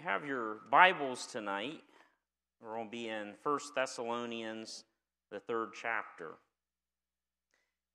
you 0.00 0.08
have 0.08 0.24
your 0.24 0.60
Bibles 0.70 1.26
tonight, 1.26 1.82
we're 2.62 2.72
going 2.72 2.86
to 2.86 2.90
be 2.90 3.08
in 3.08 3.34
1 3.42 3.58
Thessalonians, 3.74 4.84
the 5.30 5.40
third 5.40 5.72
chapter. 5.78 6.36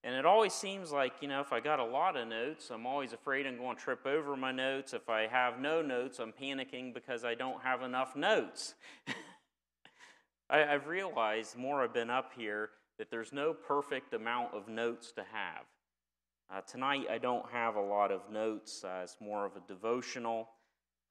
And 0.04 0.13
it 0.13 0.23
always 0.23 0.54
seems 0.54 0.91
like, 0.91 1.13
you 1.21 1.28
know, 1.28 1.41
if 1.41 1.52
I 1.52 1.62
got 1.62 1.79
a 1.79 1.83
lot 1.83 2.15
of 2.15 2.28
notes, 2.28 2.70
I'm 2.70 2.86
always 2.86 3.13
afraid 3.13 3.47
I'm 3.47 3.57
going 3.57 3.76
to 3.76 3.81
trip 3.81 4.05
over 4.05 4.38
my 4.38 4.52
notes. 4.52 4.94
If 4.94 5.10
I 5.10 5.26
have 5.26 5.60
no 5.60 5.81
notes, 5.81 6.20
I'm 6.20 6.31
panicking 6.31 6.94
because 6.94 7.26
I 7.26 7.33
don't 7.33 7.60
have 7.63 7.81
enough 7.81 8.16
notes. 8.16 8.76
I, 10.52 10.60
have 10.60 10.86
realized 10.86 11.56
the 11.56 11.60
more 11.60 11.82
I've 11.82 11.94
been 11.94 12.12
up 12.12 12.34
here 12.38 12.70
that 13.00 13.10
there's 13.10 13.34
no 13.34 13.52
perfect 13.52 14.14
amount 14.14 14.54
of 14.54 14.68
notes 14.68 15.12
to 15.14 15.22
have. 15.22 15.66
Uh, 16.54 16.62
tonight, 16.72 17.08
I 17.10 17.18
don't 17.18 17.50
have 17.52 17.78
a 17.78 17.82
lot 17.82 18.12
of 18.12 18.30
notes. 18.32 18.84
Uh, 18.84 19.02
it's 19.02 19.18
more 19.20 19.44
of 19.44 19.54
a 19.56 19.68
devotional. 19.68 20.50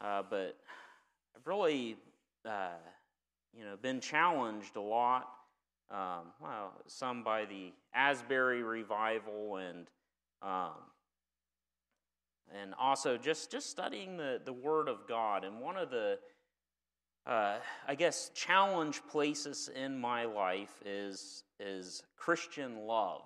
Uh, 0.00 0.22
but 0.28 0.56
I've 1.36 1.46
really, 1.46 1.96
uh, 2.44 2.68
you 3.52 3.64
know, 3.64 3.76
been 3.80 4.00
challenged 4.00 4.76
a 4.76 4.80
lot. 4.80 5.28
Um, 5.90 6.32
well, 6.40 6.72
some 6.86 7.22
by 7.22 7.44
the 7.44 7.72
Asbury 7.94 8.62
revival 8.62 9.56
and 9.56 9.86
um, 10.42 10.72
and 12.54 12.74
also 12.78 13.16
just 13.16 13.50
just 13.50 13.70
studying 13.70 14.16
the 14.16 14.40
the 14.44 14.52
Word 14.52 14.88
of 14.88 15.06
God. 15.08 15.44
And 15.44 15.60
one 15.60 15.76
of 15.76 15.90
the 15.90 16.18
uh, 17.26 17.56
I 17.86 17.94
guess 17.94 18.30
challenge 18.34 19.02
places 19.10 19.70
in 19.74 19.98
my 19.98 20.24
life 20.24 20.82
is 20.84 21.42
is 21.60 22.02
Christian 22.16 22.86
love, 22.86 23.22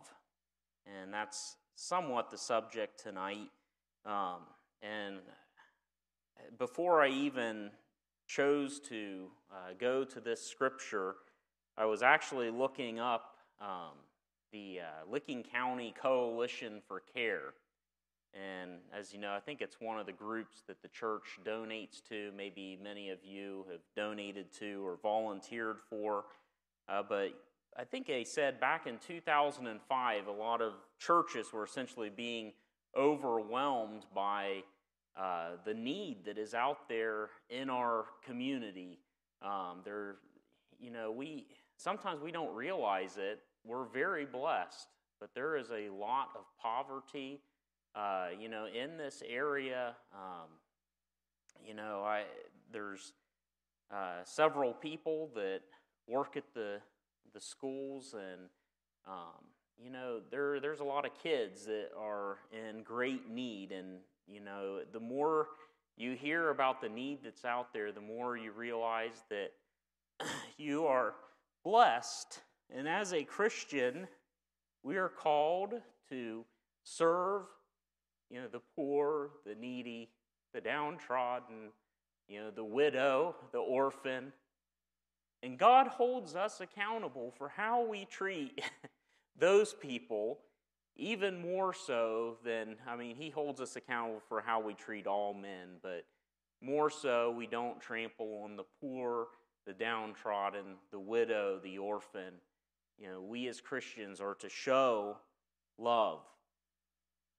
and 0.87 1.12
that's 1.12 1.56
somewhat 1.75 2.31
the 2.31 2.39
subject 2.39 3.01
tonight. 3.03 3.51
Um, 4.05 4.41
and 4.83 5.19
before 6.59 7.03
I 7.03 7.09
even 7.09 7.70
chose 8.29 8.79
to 8.81 9.27
uh, 9.51 9.73
go 9.81 10.05
to 10.05 10.21
this 10.21 10.41
scripture, 10.41 11.17
I 11.77 11.87
was 11.87 12.03
actually 12.03 12.51
looking 12.51 13.01
up 13.01 13.35
um, 13.61 13.97
the 14.53 14.81
uh, 14.83 15.11
Licking 15.11 15.43
County 15.43 15.95
Coalition 16.01 16.81
for 16.87 17.03
Care. 17.15 17.55
And 18.35 18.81
as 18.97 19.12
you 19.12 19.19
know, 19.19 19.33
I 19.33 19.41
think 19.41 19.62
it's 19.62 19.81
one 19.81 19.98
of 19.98 20.07
the 20.07 20.12
groups 20.12 20.62
that 20.69 20.83
the 20.83 20.89
church 20.89 21.41
donates 21.45 22.03
to. 22.11 22.31
Maybe 22.37 22.79
many 22.81 23.09
of 23.09 23.19
you 23.25 23.65
have 23.70 23.81
donated 23.97 24.53
to 24.61 24.87
or 24.87 24.98
volunteered 25.03 25.79
for. 25.89 26.27
Uh, 26.89 27.03
but 27.09 27.33
I 27.77 27.85
think 27.85 28.07
they 28.07 28.25
said 28.25 28.61
back 28.61 28.87
in 28.87 28.98
2005, 28.98 30.27
a 30.27 30.31
lot 30.31 30.61
of 30.61 30.75
churches 30.98 31.53
were 31.53 31.65
essentially 31.65 32.11
being 32.11 32.53
overwhelmed 32.97 34.05
by 34.15 34.63
uh, 35.19 35.56
the 35.64 35.74
need 35.74 36.24
that 36.24 36.38
is 36.38 36.55
out 36.55 36.88
there 36.88 37.30
in 37.50 37.69
our 37.69 38.06
community. 38.24 39.00
Um, 39.42 39.80
there, 39.84 40.16
you 40.78 40.91
know, 40.91 41.11
we 41.11 41.47
sometimes 41.77 42.22
we 42.22 42.30
don't 42.30 42.55
realize 42.55 43.16
it. 43.19 43.41
We're 43.64 43.86
very 43.86 44.27
blessed, 44.27 44.86
but 45.20 45.30
there 45.34 45.56
is 45.56 45.70
a 45.70 45.91
lot 45.92 46.28
of 46.36 46.44
poverty. 46.62 47.41
Uh, 47.94 48.28
you 48.39 48.48
know, 48.48 48.66
in 48.66 48.96
this 48.96 49.22
area, 49.28 49.96
um, 50.14 50.48
you 51.66 51.74
know, 51.74 52.02
I 52.05 52.22
there's 52.72 53.12
uh, 53.92 54.22
several 54.24 54.72
people 54.72 55.30
that 55.34 55.61
work 56.06 56.36
at 56.36 56.44
the 56.55 56.78
the 57.34 57.41
schools, 57.41 58.14
and 58.14 58.42
um, 59.06 59.44
you 59.83 59.91
know, 59.91 60.20
there 60.30 60.61
there's 60.61 60.80
a 60.80 60.84
lot 60.84 61.05
of 61.05 61.12
kids 61.20 61.64
that 61.66 61.89
are 61.98 62.39
in 62.52 62.83
great 62.83 63.28
need, 63.28 63.72
and 63.72 63.98
you 64.29 64.41
know, 64.41 64.81
the 64.93 65.01
more 65.01 65.48
you 65.97 66.12
hear 66.12 66.51
about 66.51 66.81
the 66.81 66.89
need 66.89 67.21
that's 67.25 67.45
out 67.45 67.73
there, 67.73 67.91
the 67.93 68.01
more 68.01 68.37
you 68.37 68.53
realize 68.53 69.25
that 69.31 69.53
you 70.59 70.87
are 70.87 71.15
blessed. 71.65 72.41
And 72.70 72.89
as 72.89 73.12
a 73.12 73.25
Christian, 73.25 74.07
we 74.83 74.97
are 74.97 75.09
called 75.09 75.75
to 76.11 76.45
serve, 76.85 77.42
you 78.30 78.41
know, 78.41 78.48
the 78.48 78.61
poor, 78.77 79.30
the 79.45 79.55
needy, 79.55 80.11
the 80.52 80.61
downtrodden, 80.61 81.70
you 82.29 82.41
know, 82.41 82.51
the 82.51 82.64
widow, 82.64 83.35
the 83.52 83.58
orphan. 83.58 84.33
And 85.42 85.58
God 85.58 85.86
holds 85.86 86.35
us 86.35 86.61
accountable 86.61 87.33
for 87.36 87.48
how 87.48 87.85
we 87.85 88.05
treat 88.05 88.61
those 89.39 89.73
people 89.73 90.41
even 90.98 91.41
more 91.41 91.73
so 91.73 92.36
than, 92.45 92.77
I 92.86 92.97
mean, 92.97 93.14
he 93.14 93.31
holds 93.31 93.61
us 93.61 93.77
accountable 93.77 94.20
for 94.29 94.41
how 94.41 94.61
we 94.61 94.75
treat 94.75 95.07
all 95.07 95.33
men, 95.33 95.79
but 95.81 96.05
more 96.61 96.91
so, 96.91 97.31
we 97.31 97.47
don't 97.47 97.81
trample 97.81 98.42
on 98.45 98.57
the 98.57 98.64
poor, 98.81 99.29
the 99.64 99.73
downtrodden, 99.73 100.77
the 100.91 100.98
widow, 100.98 101.61
the 101.63 101.79
orphan. 101.79 102.35
You 102.98 103.07
know, 103.13 103.20
we 103.20 103.47
as 103.47 103.61
Christians 103.61 104.20
are 104.20 104.35
to 104.35 104.48
show 104.48 105.17
love. 105.79 106.20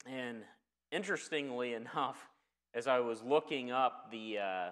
And 0.07 0.43
interestingly 0.91 1.73
enough, 1.73 2.29
as 2.73 2.87
I 2.87 3.01
was 3.01 3.21
looking 3.21 3.71
up 3.71 4.09
the 4.09 4.37
uh, 4.37 4.69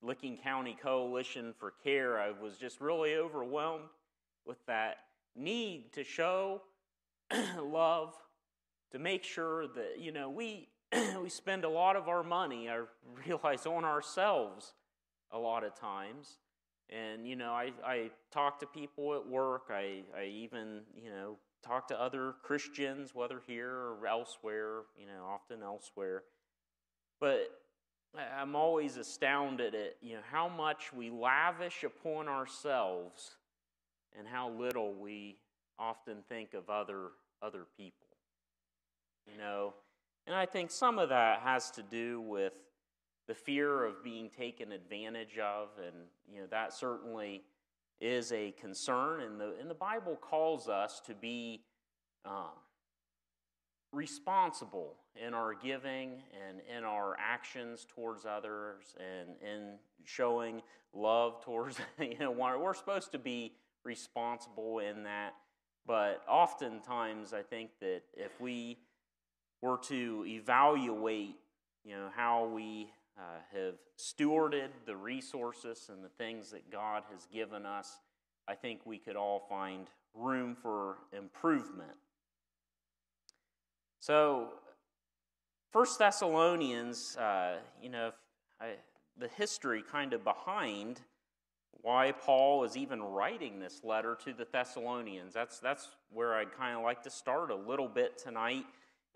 Licking 0.00 0.36
County 0.36 0.76
Coalition 0.80 1.52
for 1.58 1.72
Care, 1.82 2.20
I 2.20 2.30
was 2.30 2.56
just 2.56 2.80
really 2.80 3.16
overwhelmed 3.16 3.88
with 4.46 4.64
that 4.66 4.98
need 5.34 5.92
to 5.94 6.04
show 6.04 6.62
love 7.60 8.14
to 8.92 8.98
make 8.98 9.24
sure 9.24 9.66
that, 9.68 9.96
you 9.98 10.12
know, 10.12 10.30
we, 10.30 10.68
we 11.22 11.28
spend 11.28 11.64
a 11.64 11.68
lot 11.68 11.96
of 11.96 12.08
our 12.08 12.22
money, 12.22 12.68
I 12.68 12.82
realize, 13.26 13.66
on 13.66 13.84
ourselves 13.84 14.74
a 15.30 15.38
lot 15.38 15.64
of 15.64 15.78
times. 15.78 16.38
And, 16.90 17.26
you 17.26 17.36
know, 17.36 17.52
I, 17.52 17.72
I 17.84 18.10
talk 18.32 18.60
to 18.60 18.66
people 18.66 19.14
at 19.14 19.26
work. 19.26 19.64
I, 19.70 20.02
I 20.16 20.24
even, 20.24 20.80
you 20.94 21.10
know, 21.10 21.36
talk 21.62 21.88
to 21.88 22.00
other 22.00 22.34
Christians, 22.42 23.14
whether 23.14 23.42
here 23.46 23.70
or 23.70 24.06
elsewhere, 24.06 24.82
you 24.98 25.06
know, 25.06 25.24
often 25.28 25.62
elsewhere. 25.62 26.22
But 27.20 27.50
I'm 28.16 28.56
always 28.56 28.96
astounded 28.96 29.74
at, 29.74 29.96
you 30.00 30.14
know, 30.14 30.22
how 30.30 30.48
much 30.48 30.94
we 30.94 31.10
lavish 31.10 31.84
upon 31.84 32.26
ourselves 32.26 33.36
and 34.18 34.26
how 34.26 34.50
little 34.50 34.94
we 34.94 35.36
often 35.78 36.18
think 36.26 36.54
of 36.54 36.70
other, 36.70 37.08
other 37.42 37.66
people 37.76 38.07
you 39.30 39.38
know. 39.38 39.74
And 40.26 40.36
I 40.36 40.44
think 40.44 40.70
some 40.70 40.98
of 40.98 41.08
that 41.08 41.40
has 41.40 41.70
to 41.72 41.82
do 41.82 42.20
with 42.20 42.52
the 43.28 43.34
fear 43.34 43.84
of 43.84 44.02
being 44.02 44.30
taken 44.30 44.72
advantage 44.72 45.38
of, 45.38 45.68
and 45.78 45.94
you 46.32 46.40
know 46.40 46.46
that 46.50 46.72
certainly 46.72 47.42
is 48.00 48.32
a 48.32 48.52
concern. 48.52 49.20
And 49.20 49.40
the 49.40 49.54
and 49.60 49.70
the 49.70 49.74
Bible 49.74 50.16
calls 50.20 50.68
us 50.68 51.00
to 51.06 51.14
be 51.14 51.62
um, 52.24 52.56
responsible 53.92 54.96
in 55.14 55.34
our 55.34 55.54
giving 55.54 56.22
and 56.48 56.60
in 56.76 56.84
our 56.84 57.16
actions 57.18 57.86
towards 57.94 58.24
others, 58.24 58.96
and 58.98 59.30
in 59.42 59.74
showing 60.04 60.62
love 60.94 61.44
towards 61.44 61.78
you 62.00 62.18
know 62.18 62.30
we're 62.30 62.74
supposed 62.74 63.12
to 63.12 63.18
be 63.18 63.52
responsible 63.84 64.80
in 64.80 65.04
that. 65.04 65.34
But 65.86 66.22
oftentimes, 66.28 67.32
I 67.32 67.42
think 67.42 67.70
that 67.80 68.02
if 68.14 68.38
we 68.40 68.78
were 69.60 69.78
to 69.88 70.24
evaluate, 70.26 71.36
you 71.84 71.94
know, 71.94 72.08
how 72.14 72.46
we 72.46 72.90
uh, 73.18 73.22
have 73.52 73.74
stewarded 73.98 74.68
the 74.86 74.96
resources 74.96 75.90
and 75.92 76.04
the 76.04 76.08
things 76.08 76.50
that 76.50 76.70
God 76.70 77.02
has 77.12 77.26
given 77.32 77.66
us, 77.66 77.98
I 78.46 78.54
think 78.54 78.80
we 78.84 78.98
could 78.98 79.16
all 79.16 79.44
find 79.48 79.88
room 80.14 80.56
for 80.60 80.98
improvement. 81.12 81.96
So, 84.00 84.50
First 85.72 85.98
Thessalonians, 85.98 87.16
uh, 87.16 87.56
you 87.82 87.90
know, 87.90 88.12
I, 88.60 88.76
the 89.18 89.28
history 89.28 89.82
kind 89.82 90.12
of 90.12 90.24
behind 90.24 91.00
why 91.82 92.12
Paul 92.12 92.64
is 92.64 92.76
even 92.76 93.02
writing 93.02 93.58
this 93.60 93.84
letter 93.84 94.16
to 94.24 94.32
the 94.32 94.46
Thessalonians. 94.50 95.34
That's 95.34 95.58
that's 95.58 95.88
where 96.10 96.34
I'd 96.34 96.52
kind 96.52 96.76
of 96.76 96.82
like 96.82 97.02
to 97.02 97.10
start 97.10 97.50
a 97.50 97.54
little 97.54 97.88
bit 97.88 98.16
tonight. 98.18 98.64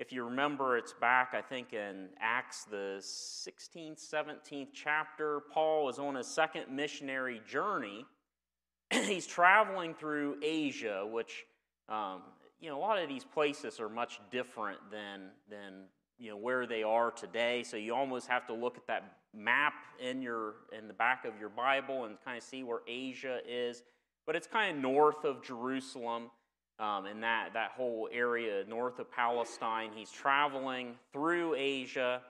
If 0.03 0.11
you 0.11 0.25
remember, 0.25 0.77
it's 0.77 0.95
back, 0.95 1.33
I 1.33 1.41
think, 1.41 1.75
in 1.75 2.09
Acts, 2.21 2.65
the 2.65 2.99
16th, 2.99 4.05
17th 4.13 4.71
chapter. 4.75 5.43
Paul 5.55 5.89
is 5.89 6.01
on 6.01 6.17
his 6.17 6.27
second 6.27 6.75
missionary 6.75 7.41
journey. 7.49 8.05
He's 8.91 9.29
traveling 9.29 9.95
through 9.95 10.39
Asia, 10.43 11.07
which, 11.09 11.45
um, 11.89 12.23
you 12.61 12.69
know, 12.69 12.77
a 12.77 12.81
lot 12.81 13.01
of 13.01 13.09
these 13.09 13.23
places 13.23 13.79
are 13.79 13.89
much 13.89 14.19
different 14.33 14.81
than, 14.91 15.29
than 15.49 15.85
you 16.19 16.31
know, 16.31 16.37
where 16.37 16.67
they 16.67 16.83
are 16.83 17.13
today. 17.13 17.63
So 17.63 17.77
you 17.77 17.95
almost 17.95 18.27
have 18.27 18.45
to 18.49 18.55
look 18.55 18.77
at 18.77 18.89
that 18.89 19.19
map 19.33 19.75
in, 20.01 20.21
your, 20.21 20.55
in 20.77 20.89
the 20.89 20.95
back 20.95 21.25
of 21.25 21.39
your 21.39 21.49
Bible 21.49 22.07
and 22.07 22.17
kind 22.25 22.37
of 22.37 22.43
see 22.43 22.65
where 22.65 22.81
Asia 22.89 23.39
is. 23.49 23.85
But 24.27 24.35
it's 24.35 24.49
kind 24.49 24.77
of 24.77 24.83
north 24.83 25.25
of 25.25 25.45
Jerusalem 25.45 26.33
um, 26.79 27.07
in 27.07 27.21
that, 27.21 27.51
that 27.55 27.73
whole 27.77 28.09
area 28.13 28.65
north 28.69 28.99
of 28.99 29.11
Palestine. 29.11 29.91
He's 29.95 30.11
traveling 30.11 30.95
through 31.13 31.55
Asia, 31.55 32.23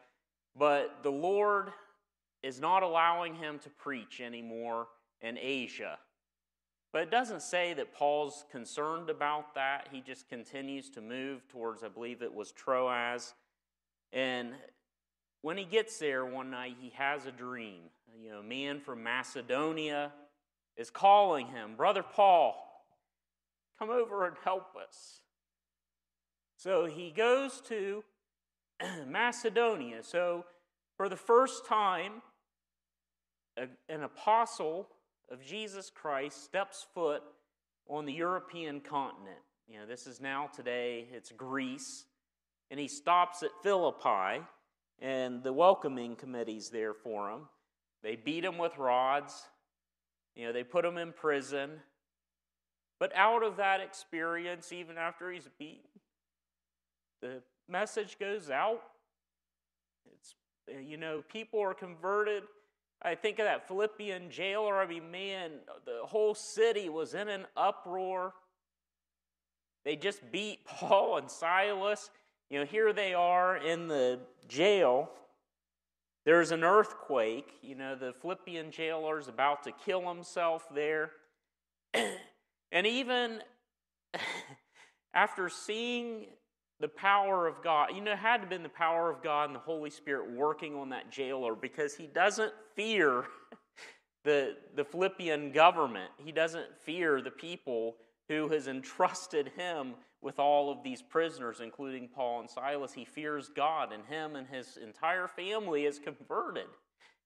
but 0.57 0.99
the 1.03 1.11
Lord 1.11 1.73
is 2.43 2.61
not 2.61 2.83
allowing 2.83 3.35
him 3.35 3.59
to 3.61 3.71
preach 3.71 4.21
anymore 4.21 4.89
in 5.21 5.39
Asia. 5.39 5.99
But 6.93 7.03
it 7.03 7.11
doesn't 7.11 7.41
say 7.41 7.73
that 7.75 7.95
Paul's 7.95 8.45
concerned 8.51 9.09
about 9.09 9.55
that. 9.55 9.89
He 9.91 10.01
just 10.01 10.29
continues 10.29 10.91
to 10.91 11.01
move 11.01 11.49
towards, 11.49 11.83
I 11.83 11.89
believe 11.89 12.21
it 12.21 12.35
was 12.35 12.53
Troas. 12.53 13.33
And 14.13 14.51
when 15.41 15.57
he 15.57 15.65
gets 15.65 15.99
there 15.99 16.27
one 16.27 16.51
night, 16.51 16.77
he 16.79 16.91
has 16.91 17.25
a 17.25 17.33
dream. 17.33 17.81
You 18.23 18.33
know, 18.33 18.39
a 18.41 18.43
man 18.43 18.81
from 18.81 19.03
Macedonia 19.03 20.13
is 20.77 20.91
calling 20.91 21.47
him, 21.47 21.77
Brother 21.77 22.03
Paul, 22.03 22.72
come 23.83 23.91
over 23.91 24.27
and 24.27 24.37
help 24.45 24.77
us. 24.77 25.23
So 26.57 26.85
he 26.87 27.11
goes 27.11 27.61
to 27.63 28.05
Macedonia. 29.09 30.05
So 30.05 30.45
for 30.97 31.09
the 31.09 31.17
first 31.17 31.67
time, 31.67 32.23
an 33.57 34.03
apostle 34.05 34.89
of 35.31 35.45
Jesus 35.45 35.91
Christ 35.91 36.45
steps 36.45 36.87
foot 36.95 37.23
on 37.89 38.07
the 38.07 38.13
European 38.13 38.81
continent. 38.81 39.41
You 39.67 39.81
know, 39.81 39.87
this 39.87 40.07
is 40.07 40.21
now 40.21 40.49
today, 40.55 41.09
it's 41.13 41.33
Greece. 41.33 42.05
And 42.71 42.79
he 42.79 42.89
stops 42.89 43.43
at 43.43 43.51
Philippi, 43.63 44.45
and 45.01 45.43
the 45.43 45.53
welcoming 45.53 46.15
committee's 46.15 46.71
there 46.71 46.95
for 46.95 47.31
him. 47.31 47.41
They 48.03 48.15
beat 48.15 48.45
him 48.45 48.59
with 48.59 48.79
rods, 48.79 49.43
you 50.37 50.47
know, 50.47 50.53
they 50.53 50.65
put 50.65 50.85
him 50.85 50.97
in 50.97 51.13
prison. 51.13 51.81
But 53.03 53.11
out 53.17 53.43
of 53.43 53.57
that 53.57 53.81
experience, 53.81 54.73
even 54.73 54.97
after 54.97 55.29
he's 55.33 55.49
beaten, 55.59 55.91
the 57.21 57.43
message 57.69 58.17
goes 58.17 58.49
out. 58.49 58.81
It's, 60.15 60.37
you 60.89 60.97
know, 60.97 61.25
people 61.29 61.59
are 61.59 61.75
converted 61.75 62.45
I 63.05 63.17
think 63.17 63.41
of 63.41 63.47
that 63.47 63.67
Philippian 63.67 64.31
jailer. 64.31 64.81
I 64.81 64.87
mean, 64.87 65.11
man, 65.11 65.51
the 65.85 66.07
whole 66.07 66.37
city 66.37 66.89
was 66.89 67.15
in 67.15 67.29
an 67.29 67.47
uproar. 67.57 68.33
They 69.85 69.97
just 69.97 70.31
beat 70.31 70.65
Paul 70.67 71.19
and 71.19 71.29
Silas. 71.29 72.11
You 72.49 72.61
know, 72.61 72.65
here 72.65 72.93
they 72.93 73.13
are 73.13 73.57
in 73.57 73.89
the 73.89 74.21
jail. 74.47 75.11
There's 76.25 76.53
an 76.53 76.63
earthquake. 76.63 77.55
You 77.61 77.75
know, 77.75 77.97
the 77.97 78.13
Philippian 78.13 78.71
jailer 78.71 79.19
is 79.19 79.27
about 79.27 79.65
to 79.65 79.73
kill 79.73 80.07
himself 80.09 80.69
there. 80.73 81.11
and 82.73 82.87
even 82.87 83.41
after 85.15 85.49
seeing 85.49 86.27
the 86.81 86.89
power 86.89 87.47
of 87.47 87.63
God. 87.63 87.91
You 87.95 88.03
know, 88.03 88.13
it 88.13 88.19
had 88.19 88.43
to 88.43 88.47
been 88.47 88.65
the 88.65 88.69
power 88.69 89.09
of 89.09 89.23
God 89.23 89.45
and 89.45 89.55
the 89.55 89.61
Holy 89.61 89.89
Spirit 89.89 90.33
working 90.33 90.75
on 90.75 90.91
that 90.91 91.11
jailer 91.13 91.55
because 91.55 91.95
he 91.95 92.09
doesn't 92.09 92.53
fear 92.75 93.25
the, 94.25 94.57
the 94.75 94.85
Philippian 94.85 95.53
government. 95.53 96.11
He 96.19 96.33
doesn't 96.33 96.77
fear 96.85 97.23
the 97.23 97.31
people 97.31 97.97
who 98.29 98.49
has 98.49 98.67
entrusted 98.67 99.53
him 99.57 99.95
with 100.21 100.39
all 100.39 100.73
of 100.73 100.83
these 100.83 101.03
prisoners, 101.03 101.61
including 101.61 102.09
Paul 102.09 102.41
and 102.41 102.51
Silas. 102.51 102.93
He 102.93 103.05
fears 103.05 103.49
God, 103.55 103.93
and 103.93 104.05
him 104.05 104.37
and 104.37 104.47
his 104.47 104.77
entire 104.77 105.29
family 105.29 105.85
is 105.85 105.99
converted. 105.99 106.67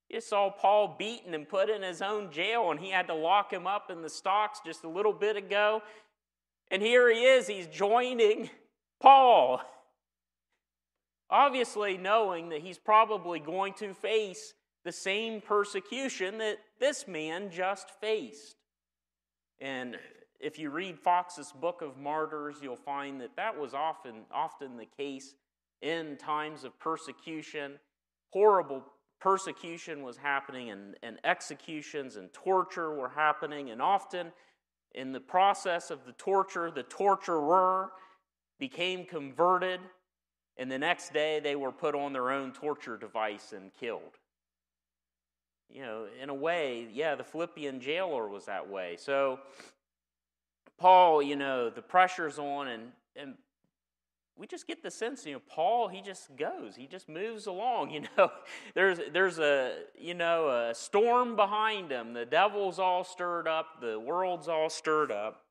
You 0.08 0.20
saw 0.20 0.50
Paul 0.50 0.94
beaten 0.98 1.34
and 1.34 1.48
put 1.48 1.68
in 1.68 1.82
his 1.82 2.00
own 2.00 2.30
jail, 2.30 2.70
and 2.70 2.78
he 2.78 2.90
had 2.90 3.08
to 3.08 3.14
lock 3.14 3.52
him 3.52 3.66
up 3.66 3.90
in 3.90 4.02
the 4.02 4.08
stocks 4.08 4.60
just 4.64 4.84
a 4.84 4.88
little 4.88 5.12
bit 5.12 5.36
ago. 5.36 5.82
And 6.70 6.80
here 6.80 7.12
he 7.12 7.24
is, 7.24 7.46
he's 7.46 7.66
joining 7.66 8.50
Paul, 9.00 9.60
obviously 11.28 11.96
knowing 11.96 12.48
that 12.50 12.62
he's 12.62 12.78
probably 12.78 13.40
going 13.40 13.74
to 13.74 13.94
face 13.94 14.54
the 14.84 14.92
same 14.92 15.40
persecution 15.40 16.38
that 16.38 16.58
this 16.78 17.08
man 17.08 17.50
just 17.50 17.90
faced. 18.00 18.56
And 19.60 19.96
if 20.38 20.58
you 20.58 20.70
read 20.70 20.98
Fox's 20.98 21.52
Book 21.52 21.82
of 21.82 21.96
Martyrs, 21.96 22.56
you'll 22.62 22.76
find 22.76 23.20
that 23.20 23.36
that 23.36 23.58
was 23.58 23.74
often, 23.74 24.22
often 24.32 24.76
the 24.76 24.86
case 24.86 25.34
in 25.82 26.16
times 26.16 26.62
of 26.62 26.78
persecution. 26.78 27.78
Horrible 28.30 28.84
persecution 29.20 30.02
was 30.02 30.16
happening, 30.16 30.70
and, 30.70 30.96
and 31.02 31.18
executions 31.24 32.16
and 32.16 32.32
torture 32.32 32.94
were 32.94 33.08
happening, 33.08 33.70
and 33.70 33.80
often 33.80 34.32
in 34.94 35.12
the 35.12 35.20
process 35.20 35.90
of 35.90 36.04
the 36.04 36.12
torture, 36.12 36.70
the 36.70 36.82
torturer 36.84 37.90
became 38.58 39.04
converted, 39.04 39.80
and 40.56 40.70
the 40.70 40.78
next 40.78 41.12
day 41.12 41.40
they 41.40 41.56
were 41.56 41.72
put 41.72 41.94
on 41.94 42.12
their 42.12 42.30
own 42.30 42.52
torture 42.52 42.96
device 42.96 43.52
and 43.52 43.70
killed. 43.78 44.18
You 45.68 45.82
know, 45.82 46.06
in 46.22 46.30
a 46.30 46.34
way, 46.34 46.88
yeah, 46.92 47.14
the 47.14 47.24
Philippian 47.24 47.80
jailer 47.80 48.28
was 48.28 48.46
that 48.46 48.68
way. 48.68 48.96
So, 48.98 49.40
Paul, 50.78 51.22
you 51.22 51.36
know, 51.36 51.70
the 51.70 51.82
pressure's 51.82 52.38
on, 52.38 52.68
and, 52.68 52.92
and 53.16 53.34
we 54.38 54.46
just 54.46 54.66
get 54.66 54.82
the 54.82 54.90
sense, 54.90 55.24
you 55.24 55.34
know, 55.34 55.42
Paul, 55.48 55.88
he 55.88 56.02
just 56.02 56.36
goes, 56.36 56.76
he 56.76 56.86
just 56.86 57.08
moves 57.08 57.46
along. 57.46 57.90
You 57.96 58.02
know, 58.18 58.30
there's 58.74 59.00
there's 59.12 59.38
a 59.38 59.78
you 59.98 60.12
know 60.12 60.48
a 60.48 60.74
storm 60.74 61.34
behind 61.34 61.90
him. 61.90 62.12
The 62.12 62.26
devil's 62.26 62.78
all 62.78 63.04
stirred 63.04 63.48
up, 63.48 63.80
the 63.80 63.98
world's 63.98 64.48
all 64.48 64.68
stirred 64.68 65.10
up. 65.10 65.42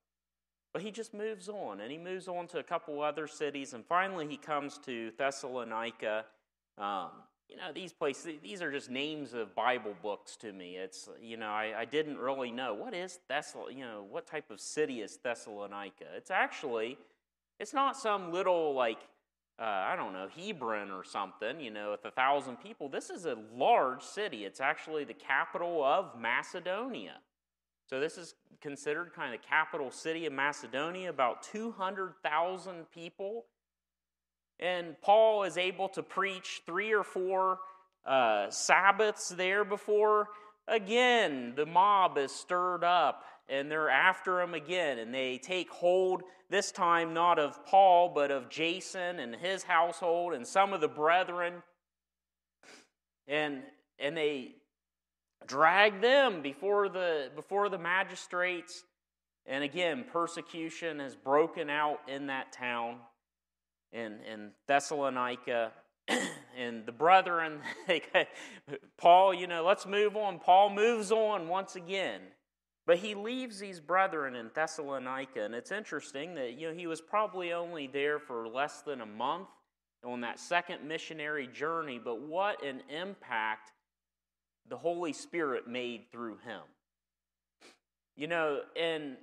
But 0.74 0.82
he 0.82 0.92
just 0.92 1.14
moves 1.14 1.48
on, 1.48 1.80
and 1.80 1.92
he 1.92 1.98
moves 1.98 2.28
on 2.28 2.48
to 2.48 2.60
a 2.60 2.64
couple 2.64 3.02
other 3.02 3.28
cities, 3.28 3.74
and 3.74 3.86
finally 3.86 4.28
he 4.28 4.38
comes 4.38 4.78
to 4.80 5.12
Thessalonica. 5.18 6.26
Um, 6.78 7.12
you 7.50 7.56
know, 7.56 7.72
these 7.74 7.94
places, 7.94 8.34
these 8.44 8.62
are 8.62 8.72
just 8.72 8.90
names 8.90 9.34
of 9.34 9.56
Bible 9.56 9.96
books 10.02 10.36
to 10.38 10.52
me. 10.52 10.76
It's, 10.76 11.08
you 11.22 11.38
know, 11.38 11.48
I, 11.48 11.74
I 11.78 11.86
didn't 11.86 12.18
really 12.18 12.52
know. 12.52 12.74
What 12.74 12.94
is 12.94 13.20
Thessal, 13.30 13.72
you 13.72 13.86
know, 13.86 14.06
what 14.10 14.28
type 14.28 14.52
of 14.52 14.60
city 14.60 15.02
is 15.02 15.18
Thessalonica? 15.18 16.06
It's 16.16 16.32
actually, 16.32 16.98
it's 17.60 17.74
not 17.74 17.98
some 17.98 18.32
little, 18.32 18.74
like, 18.74 19.00
uh, 19.60 19.64
I 19.64 19.96
don't 19.96 20.14
know, 20.14 20.28
Hebron 20.36 20.92
or 20.92 21.04
something, 21.04 21.60
you 21.60 21.72
know, 21.72 21.92
with 21.92 22.04
a 22.06 22.12
thousand 22.12 22.58
people. 22.58 22.90
This 22.90 23.10
is 23.10 23.26
a 23.26 23.38
large 23.56 24.04
city. 24.04 24.46
It's 24.46 24.60
actually 24.60 25.06
the 25.06 25.14
capital 25.14 25.84
of 25.84 26.20
Macedonia. 26.20 27.18
So 27.88 28.00
this 28.00 28.18
is 28.18 28.36
considered 28.62 29.14
kind 29.14 29.34
of 29.34 29.42
the 29.42 29.48
capital 29.48 29.92
city 29.92 30.26
of 30.26 30.34
Macedonia, 30.34 31.10
about 31.10 31.44
200,000 31.44 32.92
people. 32.92 33.46
And 34.60 35.00
Paul 35.02 35.44
is 35.44 35.58
able 35.58 35.90
to 35.90 36.04
preach 36.04 36.64
three 36.66 36.94
or 36.94 37.04
four 37.04 37.60
uh, 38.06 38.50
Sabbaths 38.50 39.30
there 39.30 39.64
before, 39.64 40.28
again, 40.68 41.54
the 41.56 41.66
mob 41.66 42.18
is 42.18 42.32
stirred 42.32 42.84
up 42.84 43.24
and 43.48 43.70
they're 43.70 43.90
after 43.90 44.42
him 44.42 44.54
again. 44.54 45.00
And 45.00 45.14
they 45.14 45.38
take 45.38 45.70
hold, 45.70 46.24
this 46.50 46.72
time 46.72 47.14
not 47.14 47.40
of 47.40 47.66
Paul, 47.66 48.12
but 48.14 48.32
of 48.32 48.50
Jason 48.50 49.20
and 49.20 49.36
his 49.36 49.64
household 49.64 50.34
and 50.34 50.46
some 50.46 50.74
of 50.74 50.82
the 50.82 50.88
brethren. 50.88 51.64
And, 53.28 53.64
and 54.00 54.16
they 54.16 54.56
drag 55.48 56.02
them 56.02 56.42
before 56.42 56.90
the, 56.90 57.30
before 57.36 57.70
the 57.70 57.78
magistrates. 57.78 58.84
And 59.46 59.64
again, 59.64 60.06
persecution 60.12 61.00
has 61.00 61.16
broken 61.16 61.70
out 61.70 62.00
in 62.08 62.28
that 62.28 62.52
town 62.52 62.98
in, 63.92 64.20
in 64.32 64.52
Thessalonica. 64.68 65.72
and 66.58 66.86
the 66.86 66.92
brethren, 66.92 67.60
Paul, 68.98 69.34
you 69.34 69.48
know, 69.48 69.66
let's 69.66 69.86
move 69.86 70.16
on. 70.16 70.40
Paul 70.40 70.70
moves 70.70 71.12
on 71.12 71.48
once 71.48 71.76
again. 71.76 72.22
But 72.86 72.98
he 72.98 73.16
leaves 73.16 73.60
these 73.60 73.80
brethren 73.80 74.36
in 74.36 74.52
Thessalonica, 74.54 75.44
and 75.44 75.56
it's 75.56 75.72
interesting 75.72 76.36
that 76.36 76.54
you 76.54 76.70
know 76.70 76.76
he 76.76 76.86
was 76.86 77.02
probably 77.02 77.52
only 77.52 77.88
there 77.88 78.20
for 78.20 78.48
less 78.48 78.82
than 78.82 79.02
a 79.02 79.06
month 79.06 79.48
on 80.04 80.22
that 80.22 80.40
second 80.40 80.88
missionary 80.88 81.48
journey, 81.48 82.00
but 82.04 82.22
what 82.22 82.64
an 82.64 82.82
impact 82.90 83.72
the 84.70 84.78
Holy 84.78 85.14
Spirit 85.14 85.68
made 85.68 86.12
through 86.12 86.38
him. 86.38 86.62
You 88.16 88.28
know, 88.28 88.62
and 88.80 89.18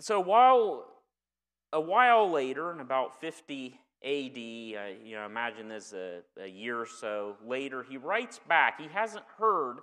so 0.00 0.20
while 0.20 0.86
a 1.72 1.80
while 1.80 2.30
later, 2.30 2.72
in 2.72 2.80
about 2.80 3.20
50 3.20 3.78
AD, 4.02 4.08
I, 4.08 4.96
you 5.04 5.14
know, 5.14 5.26
imagine 5.26 5.68
this 5.68 5.92
a, 5.92 6.20
a 6.40 6.46
year 6.46 6.80
or 6.80 6.86
so 6.86 7.36
later, 7.46 7.82
he 7.82 7.96
writes 7.96 8.40
back. 8.48 8.80
He 8.80 8.88
hasn't 8.88 9.24
heard 9.38 9.76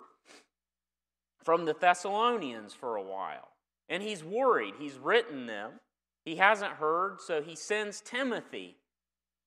from 1.48 1.64
the 1.64 1.74
Thessalonians 1.74 2.74
for 2.74 2.98
a 2.98 3.02
while. 3.02 3.48
And 3.88 4.04
he's 4.04 4.22
worried. 4.22 4.74
He's 4.78 4.98
written 4.98 5.46
them. 5.46 5.80
He 6.26 6.36
hasn't 6.36 6.74
heard, 6.74 7.22
so 7.22 7.42
he 7.42 7.56
sends 7.56 8.02
Timothy 8.02 8.76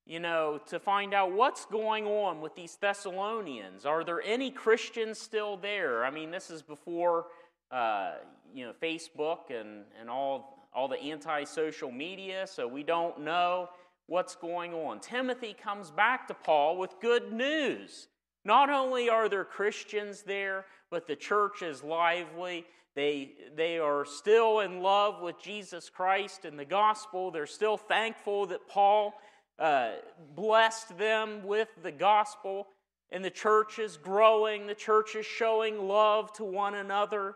you 0.07 0.19
know, 0.19 0.59
to 0.67 0.81
find 0.81 1.13
out 1.13 1.33
what's 1.33 1.67
going 1.67 2.07
on 2.07 2.41
with 2.41 2.55
these 2.55 2.77
Thessalonians. 2.81 3.85
Are 3.85 4.03
there 4.03 4.23
any 4.23 4.51
Christians 4.51 5.19
still 5.19 5.59
there? 5.59 6.03
I 6.03 6.11
mean, 6.11 6.31
this 6.31 6.51
is 6.51 6.63
before, 6.63 7.27
uh, 7.71 8.15
you 8.55 8.65
know, 8.65 8.73
Facebook 8.83 9.51
and, 9.51 9.85
and 10.01 10.09
all, 10.09 10.71
all 10.75 10.89
the 10.89 10.99
anti 10.99 11.45
social 11.45 11.91
media, 11.91 12.47
so 12.47 12.67
we 12.67 12.83
don't 12.83 13.21
know 13.21 13.69
what's 14.07 14.37
going 14.37 14.73
on. 14.73 15.01
Timothy 15.01 15.55
comes 15.55 15.91
back 15.91 16.27
to 16.29 16.35
Paul 16.35 16.79
with 16.79 16.99
good 17.03 17.31
news. 17.31 18.09
Not 18.45 18.71
only 18.71 19.09
are 19.09 19.29
there 19.29 19.45
Christians 19.45 20.23
there, 20.23 20.65
but 20.91 21.07
the 21.07 21.17
church 21.17 21.63
is 21.63 21.83
lively. 21.83 22.65
They, 22.95 23.33
they 23.55 23.79
are 23.79 24.05
still 24.05 24.61
in 24.61 24.81
love 24.81 25.21
with 25.21 25.41
Jesus 25.41 25.89
Christ 25.89 26.45
and 26.45 26.59
the 26.59 26.65
gospel. 26.65 27.31
They're 27.31 27.47
still 27.47 27.77
thankful 27.77 28.47
that 28.47 28.67
Paul 28.69 29.15
uh, 29.59 29.93
blessed 30.35 30.97
them 30.99 31.45
with 31.45 31.69
the 31.83 31.93
gospel. 31.93 32.67
And 33.13 33.25
the 33.25 33.31
church 33.31 33.79
is 33.79 33.97
growing, 33.97 34.67
the 34.67 34.75
church 34.75 35.17
is 35.17 35.27
showing 35.27 35.89
love 35.89 36.33
to 36.35 36.45
one 36.45 36.75
another. 36.75 37.35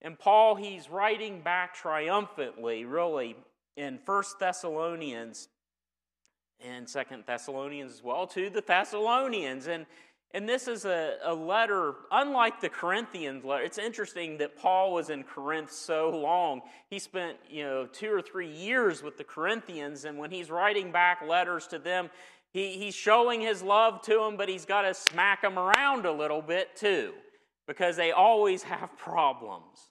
And 0.00 0.18
Paul, 0.18 0.56
he's 0.56 0.90
writing 0.90 1.40
back 1.40 1.74
triumphantly, 1.74 2.84
really, 2.84 3.36
in 3.76 3.98
First 3.98 4.38
Thessalonians 4.40 5.48
and 6.60 6.88
Second 6.88 7.24
Thessalonians 7.26 7.92
as 7.92 8.02
well, 8.02 8.26
to 8.28 8.50
the 8.50 8.62
Thessalonians. 8.62 9.66
And 9.66 9.86
and 10.34 10.48
this 10.48 10.66
is 10.66 10.86
a, 10.86 11.16
a 11.24 11.34
letter, 11.34 11.94
unlike 12.10 12.60
the 12.60 12.70
Corinthians 12.70 13.44
letter. 13.44 13.64
It's 13.64 13.76
interesting 13.76 14.38
that 14.38 14.56
Paul 14.56 14.94
was 14.94 15.10
in 15.10 15.24
Corinth 15.24 15.70
so 15.70 16.08
long. 16.08 16.62
He 16.88 16.98
spent, 16.98 17.36
you 17.50 17.64
know, 17.64 17.86
two 17.86 18.10
or 18.10 18.22
three 18.22 18.50
years 18.50 19.02
with 19.02 19.18
the 19.18 19.24
Corinthians, 19.24 20.06
and 20.06 20.16
when 20.16 20.30
he's 20.30 20.50
writing 20.50 20.90
back 20.90 21.20
letters 21.26 21.66
to 21.68 21.78
them, 21.78 22.08
he, 22.50 22.78
he's 22.78 22.94
showing 22.94 23.42
his 23.42 23.62
love 23.62 24.00
to 24.02 24.14
them, 24.14 24.38
but 24.38 24.48
he's 24.48 24.64
got 24.64 24.82
to 24.82 24.94
smack 24.94 25.42
them 25.42 25.58
around 25.58 26.06
a 26.06 26.12
little 26.12 26.42
bit 26.42 26.76
too, 26.76 27.12
because 27.66 27.96
they 27.96 28.12
always 28.12 28.62
have 28.62 28.96
problems. 28.96 29.90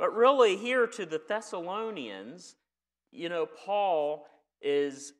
But 0.00 0.14
really, 0.14 0.56
here 0.56 0.88
to 0.88 1.06
the 1.06 1.20
Thessalonians, 1.28 2.56
you 3.12 3.28
know, 3.28 3.46
Paul 3.46 4.26
is 4.60 5.12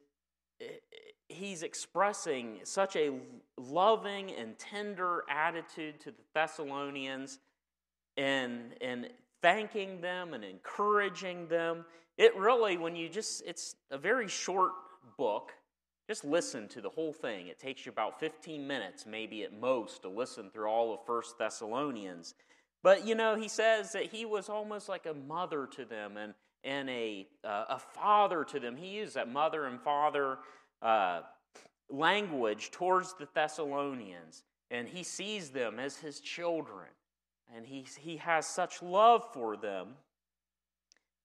he's 1.29 1.63
expressing 1.63 2.61
such 2.65 2.97
a 2.97 3.11
loving 3.59 4.33
and 4.33 4.59
tender 4.59 5.25
attitude 5.29 6.01
to 6.01 6.11
the 6.11 6.23
Thessalonians 6.35 7.39
and, 8.17 8.75
and 8.81 9.09
thanking 9.43 10.01
them 10.01 10.35
and 10.35 10.45
encouraging 10.45 11.49
them. 11.49 11.85
It 12.17 12.37
really, 12.37 12.77
when 12.77 12.97
you 12.97 13.09
just, 13.09 13.43
it's 13.47 13.77
a 13.91 13.99
very 13.99 14.29
short 14.29 14.73
book. 15.19 15.53
Just 16.09 16.25
listen 16.25 16.69
to 16.69 16.81
the 16.81 16.89
whole 16.89 17.13
thing. 17.13 17.49
It 17.49 17.59
takes 17.59 17.85
you 17.85 17.91
about 17.91 18.21
15 18.21 18.67
minutes, 18.67 19.07
maybe 19.07 19.43
at 19.43 19.53
most, 19.53 20.03
to 20.03 20.09
listen 20.09 20.51
through 20.51 20.69
all 20.69 20.95
of 20.95 21.01
First 21.05 21.37
Thessalonians. 21.39 22.35
But 22.83 23.05
you 23.05 23.17
know, 23.17 23.35
he 23.35 23.49
says 23.49 23.93
that 23.93 24.05
he 24.05 24.25
was 24.25 24.49
almost 24.49 24.89
like 24.89 25.07
a 25.07 25.15
mother 25.15 25.67
to 25.73 25.85
them 25.85 26.17
and, 26.17 26.35
and 26.63 26.89
a, 26.89 27.27
uh, 27.43 27.65
a 27.71 27.79
father 27.79 28.45
to 28.45 28.61
them. 28.61 28.77
He 28.77 28.87
used 28.87 29.17
that 29.17 29.31
mother 29.31 29.67
and 29.67 29.81
father 29.81 30.39
uh, 30.83 31.21
language 31.91 32.71
towards 32.71 33.15
the 33.15 33.29
Thessalonians, 33.35 34.43
and 34.71 34.89
he 34.89 35.03
sees 35.03 35.51
them 35.51 35.79
as 35.79 35.97
his 35.97 36.21
children, 36.21 36.89
and 37.55 37.67
he, 37.67 37.87
he 37.99 38.17
has 38.17 38.47
such 38.47 38.83
love 38.83 39.23
for 39.33 39.57
them. 39.57 39.89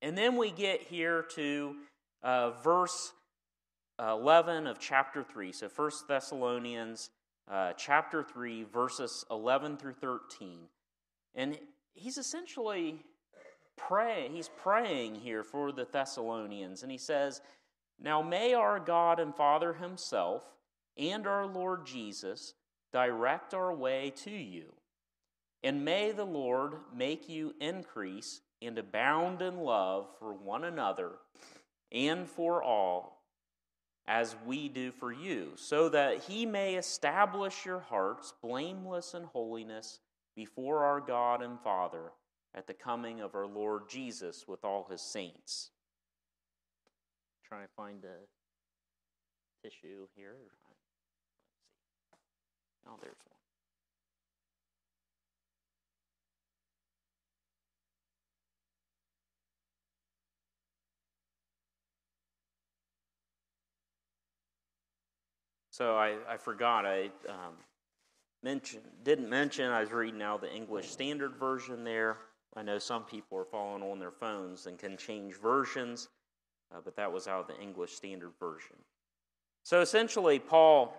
And 0.01 0.17
then 0.17 0.35
we 0.37 0.51
get 0.51 0.81
here 0.81 1.25
to 1.35 1.75
uh, 2.23 2.51
verse 2.63 3.13
11 3.99 4.67
of 4.67 4.79
chapter 4.79 5.23
3. 5.23 5.51
So, 5.51 5.69
1 5.73 5.91
Thessalonians 6.07 7.11
uh, 7.49 7.73
chapter 7.73 8.23
3, 8.23 8.63
verses 8.63 9.25
11 9.29 9.77
through 9.77 9.93
13. 9.93 10.59
And 11.35 11.57
he's 11.93 12.17
essentially 12.17 13.03
praying, 13.77 14.31
he's 14.31 14.49
praying 14.61 15.15
here 15.15 15.43
for 15.43 15.71
the 15.71 15.87
Thessalonians, 15.91 16.83
and 16.83 16.91
he 16.91 16.97
says, 16.97 17.41
now 18.01 18.21
may 18.21 18.53
our 18.53 18.79
God 18.79 19.19
and 19.19 19.35
Father 19.35 19.73
Himself 19.73 20.43
and 20.97 21.27
our 21.27 21.45
Lord 21.45 21.85
Jesus 21.85 22.53
direct 22.91 23.53
our 23.53 23.73
way 23.73 24.11
to 24.23 24.31
you. 24.31 24.73
And 25.63 25.85
may 25.85 26.11
the 26.11 26.25
Lord 26.25 26.73
make 26.95 27.29
you 27.29 27.53
increase 27.61 28.41
and 28.61 28.77
abound 28.77 29.41
in 29.41 29.59
love 29.59 30.07
for 30.19 30.33
one 30.33 30.63
another 30.63 31.11
and 31.91 32.27
for 32.27 32.63
all, 32.63 33.21
as 34.07 34.35
we 34.45 34.67
do 34.67 34.91
for 34.91 35.11
you, 35.11 35.51
so 35.55 35.89
that 35.89 36.23
He 36.23 36.45
may 36.45 36.75
establish 36.75 37.65
your 37.65 37.79
hearts 37.79 38.33
blameless 38.41 39.13
in 39.13 39.23
holiness 39.23 39.99
before 40.35 40.83
our 40.83 40.99
God 40.99 41.43
and 41.43 41.59
Father 41.59 42.11
at 42.55 42.65
the 42.65 42.73
coming 42.73 43.21
of 43.21 43.35
our 43.35 43.47
Lord 43.47 43.83
Jesus 43.87 44.47
with 44.47 44.65
all 44.65 44.87
His 44.89 45.01
saints 45.01 45.69
trying 47.51 47.67
to 47.67 47.73
find 47.75 48.05
a 48.05 49.67
tissue 49.67 50.07
here. 50.15 50.35
Let's 50.41 50.61
see. 50.63 50.75
Oh, 52.87 52.95
there's 53.01 53.17
one. 53.25 53.35
So 65.71 65.97
I, 65.97 66.15
I 66.29 66.37
forgot 66.37 66.85
I 66.85 67.09
um, 67.27 67.55
mentioned 68.43 68.83
didn't 69.03 69.29
mention 69.29 69.69
I 69.71 69.81
was 69.81 69.91
reading 69.91 70.19
now 70.19 70.37
the 70.37 70.53
English 70.53 70.89
Standard 70.89 71.35
Version 71.35 71.83
there. 71.83 72.17
I 72.55 72.61
know 72.61 72.79
some 72.79 73.03
people 73.03 73.37
are 73.37 73.45
following 73.45 73.83
on 73.83 73.99
their 73.99 74.11
phones 74.11 74.67
and 74.67 74.79
can 74.79 74.95
change 74.95 75.35
versions 75.35 76.07
uh, 76.73 76.79
but 76.83 76.95
that 76.95 77.11
was 77.11 77.27
out 77.27 77.41
of 77.41 77.47
the 77.47 77.61
English 77.61 77.93
Standard 77.93 78.31
Version. 78.39 78.75
So 79.63 79.81
essentially, 79.81 80.39
Paul 80.39 80.95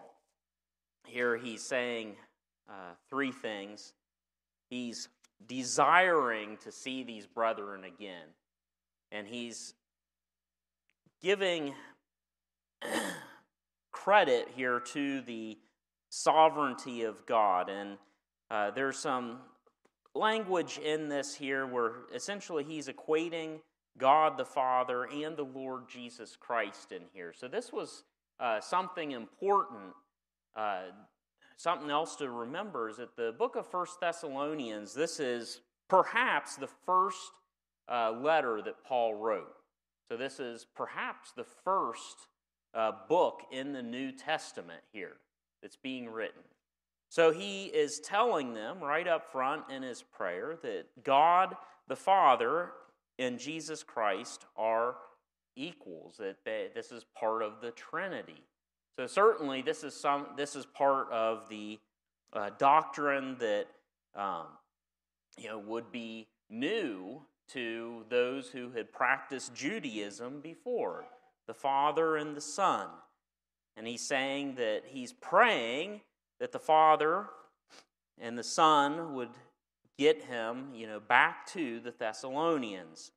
here 1.07 1.37
he's 1.37 1.63
saying 1.63 2.17
uh, 2.69 2.95
three 3.09 3.33
things. 3.33 3.93
He's 4.71 5.09
desiring 5.47 6.57
to 6.59 6.73
see 6.73 7.03
these 7.03 7.27
brethren 7.27 7.85
again, 7.85 8.29
and 9.11 9.27
he's 9.27 9.75
giving 11.21 11.75
credit 13.93 14.49
here 14.55 14.81
to 14.81 15.21
the 15.23 15.59
sovereignty 16.09 17.03
of 17.03 17.25
God. 17.27 17.69
And 17.69 17.99
uh, 18.51 18.71
there's 18.71 18.99
some 18.99 19.39
language 20.15 20.79
in 20.79 21.09
this 21.09 21.35
here 21.35 21.67
where 21.67 21.93
essentially 22.15 22.65
he's 22.65 22.89
equating 22.89 23.61
God 23.99 24.39
the 24.39 24.45
Father 24.45 25.05
and 25.05 25.37
the 25.37 25.45
Lord 25.45 25.89
Jesus 25.89 26.37
Christ 26.39 26.93
in 26.93 27.03
here. 27.13 27.33
So 27.37 27.49
this 27.49 27.73
was 27.73 28.05
uh, 28.41 28.61
something 28.61 29.13
important. 29.13 29.95
Uh, 30.57 30.83
something 31.57 31.91
else 31.91 32.17
to 32.17 32.31
remember 32.31 32.89
is 32.89 32.97
that 32.97 33.17
the 33.17 33.35
book 33.39 33.57
of 33.57 33.67
First 33.67 34.01
Thessalonians, 34.01 34.95
this 34.95 35.21
is 35.21 35.61
perhaps 35.89 36.57
the 36.57 36.69
first 36.87 37.33
uh, 37.89 38.13
letter 38.13 38.63
that 38.63 38.85
Paul 38.85 39.15
wrote. 39.15 39.55
So 40.09 40.17
this 40.17 40.41
is 40.41 40.67
perhaps 40.75 41.33
the 41.33 41.45
first 41.65 42.29
uh, 42.75 42.93
book 43.09 43.43
in 43.51 43.73
the 43.73 43.83
New 43.83 44.13
Testament 44.13 44.81
here 44.93 45.17
that's 45.63 45.77
being 45.77 46.09
written. 46.09 46.43
So 47.09 47.31
he 47.31 47.67
is 47.67 48.01
telling 48.01 48.55
them 48.55 48.81
right 48.81 49.07
up 49.07 49.31
front 49.31 49.65
in 49.71 49.83
his 49.83 50.03
prayer 50.03 50.57
that 50.63 50.87
God 51.05 51.55
the 51.89 51.97
Father 51.97 52.71
in 53.23 53.39
Jesus 53.39 53.83
Christ 53.83 54.45
are 54.57 54.97
equals, 55.57 56.17
that 56.19 56.37
they, 56.45 56.69
this 56.75 56.93
is 56.93 57.05
part 57.19 57.43
of 57.43 57.61
the 57.61 57.71
Trinity. 57.71 58.43
So 58.99 59.07
certainly 59.07 59.63
this 59.63 59.85
is 59.85 59.95
some 59.95 60.27
this 60.37 60.55
is 60.55 60.67
part 60.67 61.11
of 61.11 61.49
the 61.49 61.79
uh, 62.33 62.51
doctrine 62.59 63.37
that 63.39 63.67
um, 64.15 64.47
you 65.39 65.49
know 65.49 65.59
would 65.59 65.91
be 65.91 66.27
new 66.51 67.23
to 67.53 68.05
those 68.11 68.49
who 68.49 68.71
had 68.71 68.93
practiced 68.93 69.55
Judaism 69.55 70.41
before, 70.41 71.07
the 71.47 71.55
Father 71.55 72.17
and 72.17 72.37
the 72.37 72.41
Son. 72.41 72.89
And 73.77 73.87
he's 73.87 74.07
saying 74.07 74.57
that 74.57 74.83
he's 74.87 75.13
praying 75.13 76.03
that 76.39 76.53
the 76.53 76.59
Father 76.59 77.27
and 78.21 78.37
the 78.37 78.45
Son 78.45 79.15
would 79.15 79.31
get 79.99 80.23
him, 80.23 80.69
you 80.75 80.87
know, 80.87 81.01
back 81.01 81.47
to 81.49 81.81
the 81.81 81.93
Thessalonians. 81.99 83.13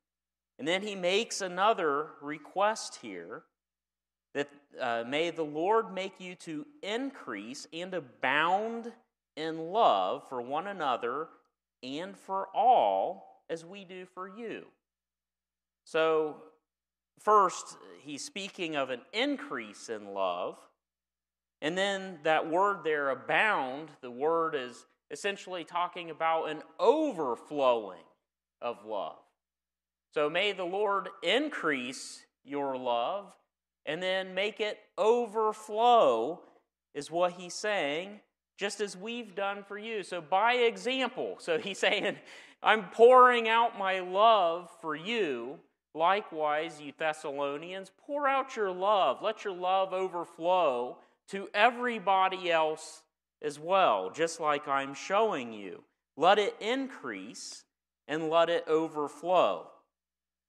And 0.58 0.68
then 0.68 0.82
he 0.82 0.96
makes 0.96 1.42
another 1.42 2.08
request 2.22 3.00
here 3.02 3.44
that 4.34 4.50
uh, 4.80 5.04
may 5.08 5.32
the 5.32 5.44
Lord 5.44 5.94
make 5.94 6.20
you 6.20 6.36
to 6.36 6.66
increase 6.84 7.68
and 7.74 7.94
abound 7.94 8.92
in 9.36 9.72
love 9.72 10.28
for 10.30 10.42
one 10.42 10.68
another 10.68 11.28
and 11.84 12.18
for 12.18 12.48
all 12.54 13.44
as 13.50 13.64
we 13.66 13.86
do 13.86 14.06
for 14.06 14.28
you. 14.28 14.66
So, 15.86 16.38
first, 17.20 17.78
he's 18.02 18.26
speaking 18.26 18.76
of 18.76 18.90
an 18.90 19.02
increase 19.14 19.90
in 19.90 20.14
love. 20.14 20.58
And 21.62 21.78
then 21.78 22.20
that 22.24 22.50
word 22.50 22.80
there, 22.84 23.10
abound, 23.10 23.90
the 24.02 24.12
word 24.12 24.56
is 24.56 24.86
essentially 25.16 25.64
talking 25.64 26.10
about 26.10 26.50
an 26.50 26.62
overflowing 26.78 28.04
of 28.62 28.84
love. 28.86 29.16
So 30.14 30.30
may 30.30 30.52
the 30.52 30.66
Lord 30.66 31.08
increase 31.24 32.26
your 32.44 32.76
love 32.76 33.34
and 33.86 34.04
then 34.04 34.34
make 34.34 34.60
it 34.60 34.78
overflow, 34.98 36.42
is 36.94 37.10
what 37.10 37.32
he's 37.32 37.54
saying. 37.54 38.20
just 38.58 38.82
as 38.82 38.96
we've 38.96 39.36
done 39.36 39.64
for 39.64 39.78
you. 39.78 40.04
So, 40.04 40.22
by 40.22 40.54
example, 40.54 41.36
so 41.40 41.58
he's 41.58 41.80
saying, 41.88 42.18
I'm 42.62 42.90
pouring 42.90 43.48
out 43.48 43.78
my 43.78 44.00
love 44.00 44.70
for 44.82 44.96
you. 44.96 45.60
Likewise, 45.94 46.82
you 46.82 46.92
Thessalonians, 46.98 47.92
pour 48.06 48.28
out 48.28 48.58
your 48.58 48.72
love. 48.72 49.22
Let 49.22 49.46
your 49.46 49.56
love 49.56 49.94
overflow 49.94 50.98
to 51.30 51.48
everybody 51.54 52.52
else 52.52 53.02
as 53.42 53.60
well, 53.60 54.10
just 54.10 54.40
like 54.40 54.68
I'm 54.68 54.94
showing 54.94 55.54
you. 55.54 55.84
Let 56.18 56.40
it 56.40 56.56
increase 56.60 57.64
and 58.08 58.30
let 58.30 58.50
it 58.50 58.66
overflow. 58.68 59.68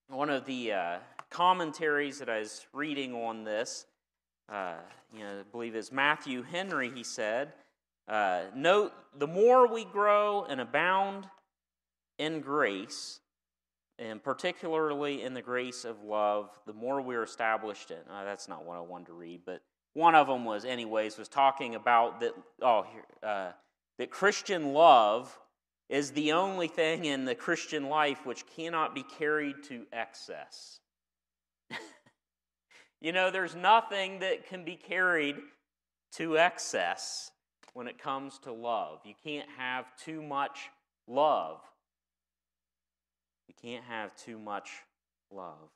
One 0.08 0.30
of 0.30 0.44
the 0.46 0.72
uh, 0.72 0.98
commentaries 1.30 2.18
that 2.20 2.28
I 2.28 2.38
was 2.38 2.66
reading 2.72 3.14
on 3.14 3.44
this, 3.44 3.86
uh, 4.48 4.74
you 5.12 5.20
know, 5.20 5.40
I 5.40 5.42
believe 5.50 5.74
is 5.74 5.90
Matthew 5.90 6.42
Henry, 6.42 6.90
he 6.94 7.02
said, 7.02 7.52
uh, 8.08 8.42
note 8.54 8.92
the 9.18 9.26
more 9.26 9.66
we 9.66 9.84
grow 9.84 10.44
and 10.44 10.60
abound 10.60 11.26
in 12.18 12.40
grace, 12.40 13.20
and 13.98 14.22
particularly 14.22 15.22
in 15.22 15.34
the 15.34 15.42
grace 15.42 15.84
of 15.84 16.02
love, 16.04 16.50
the 16.66 16.72
more 16.72 17.00
we're 17.00 17.24
established 17.24 17.90
in. 17.90 17.98
Uh, 18.10 18.24
that's 18.24 18.48
not 18.48 18.64
what 18.64 18.76
I 18.76 18.80
wanted 18.80 19.06
to 19.06 19.12
read, 19.14 19.40
but 19.44 19.62
one 19.96 20.14
of 20.14 20.26
them 20.26 20.44
was, 20.44 20.66
anyways, 20.66 21.16
was 21.16 21.26
talking 21.26 21.74
about 21.74 22.20
that. 22.20 22.34
Oh, 22.60 22.84
uh, 23.22 23.52
that 23.98 24.10
Christian 24.10 24.74
love 24.74 25.38
is 25.88 26.10
the 26.10 26.32
only 26.32 26.68
thing 26.68 27.06
in 27.06 27.24
the 27.24 27.34
Christian 27.34 27.88
life 27.88 28.26
which 28.26 28.44
cannot 28.46 28.94
be 28.94 29.02
carried 29.02 29.62
to 29.70 29.86
excess. 29.94 30.80
you 33.00 33.10
know, 33.10 33.30
there's 33.30 33.56
nothing 33.56 34.18
that 34.18 34.46
can 34.46 34.66
be 34.66 34.76
carried 34.76 35.36
to 36.16 36.36
excess 36.36 37.30
when 37.72 37.88
it 37.88 37.98
comes 37.98 38.38
to 38.40 38.52
love. 38.52 39.00
You 39.02 39.14
can't 39.24 39.48
have 39.56 39.86
too 40.04 40.20
much 40.20 40.68
love. 41.08 41.62
You 43.48 43.54
can't 43.62 43.84
have 43.84 44.14
too 44.14 44.38
much 44.38 44.72
love. 45.30 45.70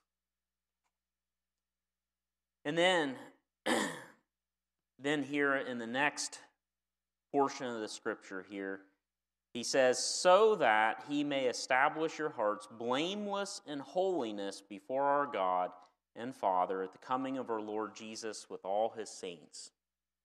And 2.67 2.77
then 2.77 3.15
then, 5.03 5.23
here 5.23 5.57
in 5.57 5.79
the 5.79 5.87
next 5.87 6.39
portion 7.33 7.67
of 7.67 7.81
the 7.81 7.89
scripture, 7.89 8.45
here, 8.49 8.81
he 9.53 9.63
says, 9.63 9.99
So 9.99 10.55
that 10.57 11.05
he 11.09 11.25
may 11.25 11.47
establish 11.47 12.19
your 12.19 12.31
hearts 12.31 12.69
blameless 12.71 13.63
in 13.67 13.79
holiness 13.81 14.63
before 14.69 15.05
our 15.05 15.27
God 15.27 15.71
and 16.17 16.35
Father 16.35 16.83
at 16.83 16.93
the 16.93 16.99
coming 16.99 17.39
of 17.39 17.51
our 17.51 17.61
Lord 17.61 17.95
Jesus 17.95 18.47
with 18.49 18.65
all 18.65 18.93
his 18.97 19.09
saints. 19.09 19.71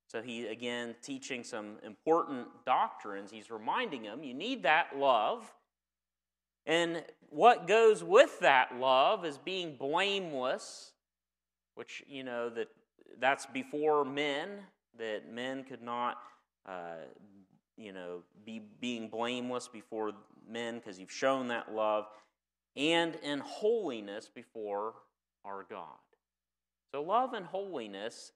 So 0.08 0.22
he, 0.22 0.48
again, 0.48 0.96
teaching 1.02 1.44
some 1.44 1.78
important 1.84 2.48
doctrines. 2.66 3.32
He's 3.32 3.50
reminding 3.50 4.04
them 4.04 4.24
you 4.24 4.34
need 4.34 4.64
that 4.64 4.98
love. 4.98 5.52
And 6.66 7.04
what 7.30 7.68
goes 7.68 8.04
with 8.04 8.40
that 8.40 8.78
love 8.80 9.26
is 9.26 9.38
being 9.38 9.76
blameless, 9.76 10.92
which, 11.76 12.04
you 12.08 12.24
know, 12.24 12.50
that 12.50 12.68
that's 13.20 13.46
before 13.46 14.06
men, 14.06 14.50
that 14.98 15.32
men 15.32 15.64
could 15.64 15.82
not, 15.82 16.18
uh, 16.68 17.06
you 17.78 17.94
know, 17.94 18.24
be 18.46 18.62
being 18.80 19.10
blameless 19.10 19.68
before 19.68 20.12
men 20.50 20.78
because 20.78 21.00
you've 21.00 21.12
shown 21.12 21.48
that 21.50 21.74
love, 21.74 22.06
and 22.76 23.16
in 23.24 23.40
holiness 23.40 24.30
before 24.34 24.94
our 25.44 25.66
God. 25.70 25.98
So 26.94 27.02
love 27.02 27.34
and 27.34 27.46
holiness 27.46 28.32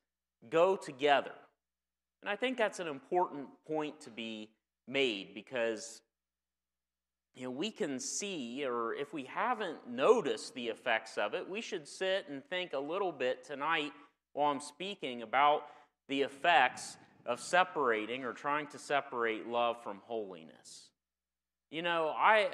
go 0.49 0.75
together. 0.75 1.31
And 2.21 2.29
I 2.29 2.35
think 2.35 2.57
that's 2.57 2.79
an 2.79 2.87
important 2.87 3.47
point 3.67 4.01
to 4.01 4.09
be 4.09 4.49
made 4.87 5.33
because 5.33 6.01
you 7.35 7.43
know, 7.43 7.51
we 7.51 7.71
can 7.71 7.99
see, 7.99 8.65
or 8.65 8.93
if 8.93 9.13
we 9.13 9.23
haven't 9.23 9.87
noticed 9.87 10.53
the 10.55 10.67
effects 10.67 11.17
of 11.17 11.33
it, 11.33 11.49
we 11.49 11.61
should 11.61 11.87
sit 11.87 12.25
and 12.27 12.43
think 12.49 12.73
a 12.73 12.79
little 12.79 13.13
bit 13.13 13.45
tonight 13.45 13.93
while 14.39 14.51
I'm 14.51 14.61
speaking 14.61 15.21
about 15.21 15.63
the 16.07 16.21
effects 16.21 16.95
of 17.25 17.41
separating 17.41 18.23
or 18.23 18.31
trying 18.31 18.67
to 18.67 18.79
separate 18.79 19.45
love 19.45 19.83
from 19.83 19.99
holiness. 20.05 20.91
You 21.69 21.81
know, 21.81 22.13
I, 22.17 22.51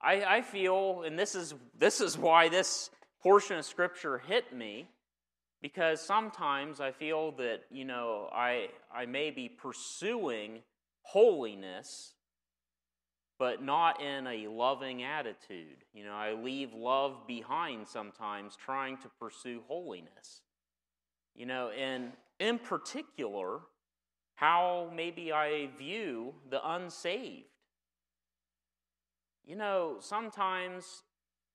I, 0.00 0.22
I 0.24 0.40
feel, 0.40 1.02
and 1.02 1.18
this 1.18 1.34
is, 1.34 1.52
this 1.78 2.00
is 2.00 2.16
why 2.16 2.48
this 2.48 2.88
portion 3.22 3.58
of 3.58 3.66
Scripture 3.66 4.16
hit 4.16 4.56
me, 4.56 4.88
because 5.60 6.00
sometimes 6.00 6.80
I 6.80 6.92
feel 6.92 7.32
that, 7.32 7.64
you 7.70 7.84
know, 7.84 8.30
I, 8.32 8.70
I 8.90 9.04
may 9.04 9.30
be 9.30 9.50
pursuing 9.50 10.60
holiness, 11.02 12.14
but 13.38 13.62
not 13.62 14.00
in 14.00 14.26
a 14.26 14.48
loving 14.48 15.02
attitude. 15.02 15.84
You 15.92 16.04
know, 16.04 16.14
I 16.14 16.32
leave 16.32 16.72
love 16.72 17.26
behind 17.26 17.86
sometimes 17.86 18.56
trying 18.56 18.96
to 19.02 19.10
pursue 19.20 19.60
holiness. 19.68 20.40
You 21.38 21.46
know, 21.46 21.70
and 21.70 22.10
in 22.40 22.58
particular, 22.58 23.60
how 24.34 24.90
maybe 24.94 25.32
I 25.32 25.68
view 25.78 26.34
the 26.50 26.60
unsaved. 26.68 27.46
You 29.46 29.54
know, 29.54 29.98
sometimes 30.00 31.04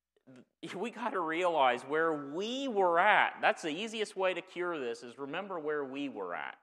we 0.76 0.89
got 0.89 1.12
to 1.12 1.19
realize 1.19 1.82
where 1.82 2.13
we 2.13 2.69
were 2.69 2.98
at. 2.98 3.34
That's 3.41 3.62
the 3.62 3.69
easiest 3.69 4.15
way 4.15 4.34
to 4.34 4.41
cure 4.41 4.80
this 4.80 5.04
is 5.04 5.19
remember 5.19 5.60
where 5.60 5.84
we 5.84 6.08
were 6.08 6.34
at. 6.34 6.56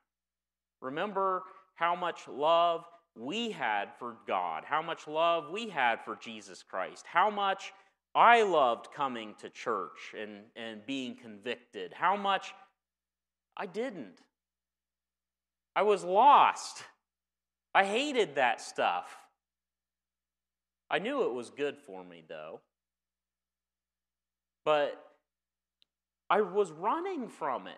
Remember 0.80 1.42
how 1.74 1.94
much 1.94 2.26
love 2.26 2.86
we 3.14 3.50
had 3.50 3.90
for 3.98 4.16
God, 4.26 4.64
how 4.64 4.80
much 4.80 5.06
love 5.06 5.50
we 5.50 5.68
had 5.68 6.02
for 6.06 6.16
Jesus 6.16 6.62
Christ, 6.62 7.04
how 7.06 7.28
much 7.28 7.74
I 8.14 8.42
loved 8.44 8.88
coming 8.96 9.34
to 9.40 9.50
church 9.50 10.14
and, 10.18 10.44
and 10.56 10.84
being 10.86 11.16
convicted, 11.16 11.92
how 11.92 12.16
much 12.16 12.54
I 13.60 13.66
didn't. 13.66 14.16
I 15.76 15.82
was 15.82 16.02
lost. 16.02 16.82
I 17.74 17.84
hated 17.84 18.36
that 18.36 18.58
stuff. 18.58 19.14
I 20.90 20.98
knew 20.98 21.24
it 21.24 21.34
was 21.34 21.50
good 21.50 21.76
for 21.76 22.02
me, 22.02 22.24
though. 22.26 22.60
But 24.64 24.98
I 26.30 26.40
was 26.40 26.72
running 26.72 27.28
from 27.28 27.66
it. 27.66 27.76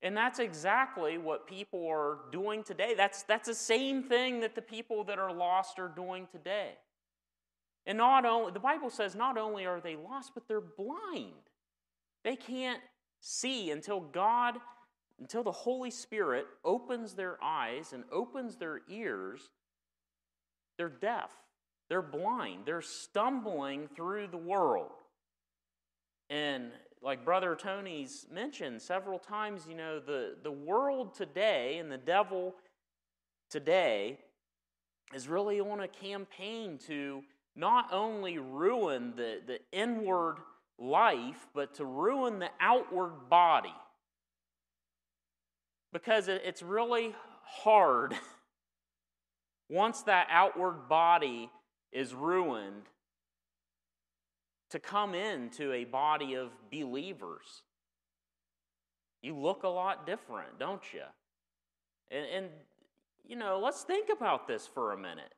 And 0.00 0.16
that's 0.16 0.38
exactly 0.38 1.18
what 1.18 1.46
people 1.46 1.86
are 1.86 2.20
doing 2.32 2.64
today. 2.64 2.94
That's, 2.96 3.24
that's 3.24 3.48
the 3.48 3.54
same 3.54 4.02
thing 4.02 4.40
that 4.40 4.54
the 4.54 4.62
people 4.62 5.04
that 5.04 5.18
are 5.18 5.32
lost 5.32 5.78
are 5.78 5.92
doing 5.94 6.26
today. 6.32 6.78
And 7.84 7.98
not 7.98 8.24
only, 8.24 8.52
the 8.52 8.60
Bible 8.60 8.88
says 8.88 9.14
not 9.14 9.36
only 9.36 9.66
are 9.66 9.80
they 9.80 9.96
lost, 9.96 10.32
but 10.32 10.48
they're 10.48 10.62
blind. 10.62 11.34
They 12.24 12.36
can't 12.36 12.80
see 13.20 13.70
until 13.70 14.00
God 14.00 14.54
until 15.20 15.42
the 15.42 15.52
Holy 15.52 15.90
Spirit 15.90 16.46
opens 16.64 17.14
their 17.14 17.42
eyes 17.42 17.92
and 17.92 18.04
opens 18.12 18.56
their 18.56 18.80
ears, 18.88 19.50
they're 20.76 20.88
deaf, 20.88 21.32
they're 21.88 22.02
blind, 22.02 22.62
they're 22.64 22.80
stumbling 22.82 23.88
through 23.96 24.28
the 24.28 24.36
world. 24.36 24.92
And 26.30 26.70
like 27.02 27.24
Brother 27.24 27.56
Tony's 27.56 28.26
mentioned 28.32 28.80
several 28.80 29.18
times, 29.18 29.66
you 29.68 29.74
know, 29.74 29.98
the, 29.98 30.36
the 30.42 30.50
world 30.50 31.14
today 31.14 31.78
and 31.78 31.90
the 31.90 31.98
devil 31.98 32.54
today 33.50 34.18
is 35.14 35.26
really 35.26 35.58
on 35.58 35.80
a 35.80 35.88
campaign 35.88 36.78
to 36.86 37.22
not 37.56 37.92
only 37.92 38.38
ruin 38.38 39.14
the, 39.16 39.40
the 39.46 39.58
inward 39.72 40.36
life, 40.78 41.48
but 41.54 41.74
to 41.74 41.84
ruin 41.84 42.38
the 42.38 42.50
outward 42.60 43.28
body 43.28 43.74
because 45.98 46.28
it's 46.28 46.62
really 46.62 47.12
hard 47.42 48.14
once 49.68 50.02
that 50.02 50.28
outward 50.30 50.88
body 50.88 51.50
is 51.90 52.14
ruined 52.14 52.84
to 54.70 54.78
come 54.78 55.14
into 55.14 55.72
a 55.72 55.84
body 55.84 56.34
of 56.34 56.50
believers. 56.70 57.62
You 59.22 59.36
look 59.36 59.64
a 59.64 59.68
lot 59.68 60.06
different, 60.06 60.60
don't 60.60 60.82
you? 60.92 61.02
And, 62.12 62.26
and, 62.26 62.46
you 63.26 63.34
know, 63.34 63.58
let's 63.60 63.82
think 63.82 64.08
about 64.08 64.46
this 64.46 64.68
for 64.72 64.92
a 64.92 64.96
minute. 64.96 65.34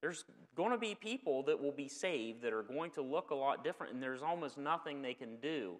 There's 0.00 0.24
going 0.54 0.70
to 0.70 0.78
be 0.78 0.94
people 0.94 1.42
that 1.44 1.60
will 1.60 1.72
be 1.72 1.88
saved 1.88 2.42
that 2.42 2.52
are 2.52 2.62
going 2.62 2.92
to 2.92 3.02
look 3.02 3.30
a 3.30 3.34
lot 3.34 3.64
different, 3.64 3.94
and 3.94 4.02
there's 4.02 4.22
almost 4.22 4.58
nothing 4.58 5.02
they 5.02 5.14
can 5.14 5.40
do 5.40 5.72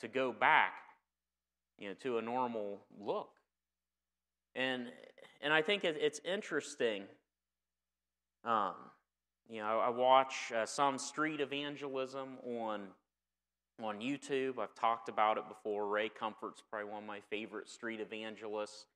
to 0.00 0.08
go 0.08 0.32
back 0.32 0.87
you 1.78 1.88
know, 1.88 1.94
to 2.02 2.18
a 2.18 2.22
normal 2.22 2.78
look. 3.00 3.30
And, 4.54 4.86
and 5.40 5.52
I 5.52 5.62
think 5.62 5.84
it's 5.84 6.20
interesting. 6.24 7.04
Um, 8.44 8.74
you 9.48 9.60
know, 9.60 9.78
I 9.78 9.88
watch 9.88 10.52
uh, 10.54 10.66
some 10.66 10.98
street 10.98 11.40
evangelism 11.40 12.38
on, 12.44 12.88
on 13.82 14.00
YouTube. 14.00 14.58
I've 14.58 14.74
talked 14.74 15.08
about 15.08 15.38
it 15.38 15.48
before. 15.48 15.86
Ray 15.86 16.08
Comfort's 16.08 16.62
probably 16.68 16.90
one 16.90 17.02
of 17.02 17.06
my 17.06 17.20
favorite 17.30 17.68
street 17.68 18.00
evangelists. 18.00 18.86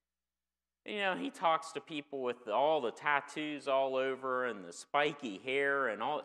You 0.85 0.99
know, 0.99 1.17
he 1.17 1.31
talks 1.31 1.71
to 1.73 1.81
people 1.81 2.23
with 2.23 2.49
all 2.49 2.81
the 2.81 2.91
tattoos 2.91 3.69
all 3.69 3.95
over 3.95 4.47
and 4.47 4.65
the 4.65 4.73
spiky 4.73 5.41
hair 5.45 5.89
and 5.89 6.03
all. 6.03 6.23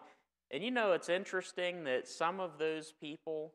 And 0.50 0.64
you 0.64 0.72
know, 0.72 0.94
it's 0.94 1.10
interesting 1.10 1.84
that 1.84 2.08
some 2.08 2.40
of 2.40 2.58
those 2.58 2.94
people 3.00 3.54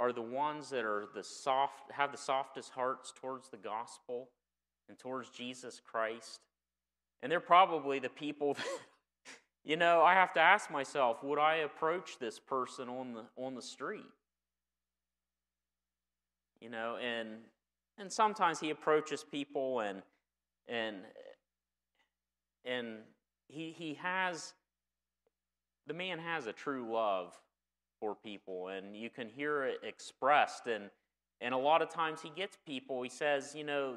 are 0.00 0.12
the 0.12 0.22
ones 0.22 0.70
that 0.70 0.84
are 0.84 1.04
the 1.14 1.22
soft, 1.22 1.92
have 1.92 2.10
the 2.10 2.18
softest 2.18 2.70
hearts 2.70 3.12
towards 3.20 3.50
the 3.50 3.58
gospel 3.58 4.30
and 4.88 4.98
towards 4.98 5.28
Jesus 5.28 5.80
Christ. 5.84 6.40
And 7.22 7.30
they're 7.30 7.38
probably 7.38 7.98
the 7.98 8.08
people 8.08 8.54
that, 8.54 8.64
you 9.62 9.76
know, 9.76 10.02
I 10.02 10.14
have 10.14 10.32
to 10.32 10.40
ask 10.40 10.70
myself, 10.70 11.22
would 11.22 11.38
I 11.38 11.56
approach 11.56 12.18
this 12.18 12.38
person 12.38 12.88
on 12.88 13.12
the 13.12 13.24
on 13.36 13.54
the 13.54 13.62
street? 13.62 14.06
You 16.62 16.70
know, 16.70 16.96
and 16.96 17.28
and 17.98 18.10
sometimes 18.10 18.58
he 18.58 18.70
approaches 18.70 19.22
people 19.22 19.80
and 19.80 20.02
and 20.66 20.96
and 22.64 23.00
he 23.48 23.74
he 23.76 23.94
has 23.94 24.54
the 25.86 25.94
man 25.94 26.18
has 26.18 26.46
a 26.46 26.52
true 26.54 26.90
love 26.90 27.38
for 28.00 28.14
people 28.14 28.68
and 28.68 28.96
you 28.96 29.10
can 29.10 29.28
hear 29.28 29.64
it 29.64 29.78
expressed 29.82 30.66
and 30.66 30.90
and 31.40 31.54
a 31.54 31.58
lot 31.58 31.82
of 31.82 31.88
times 31.88 32.20
he 32.22 32.30
gets 32.30 32.58
people 32.66 33.02
he 33.02 33.08
says 33.08 33.54
you 33.54 33.62
know 33.62 33.96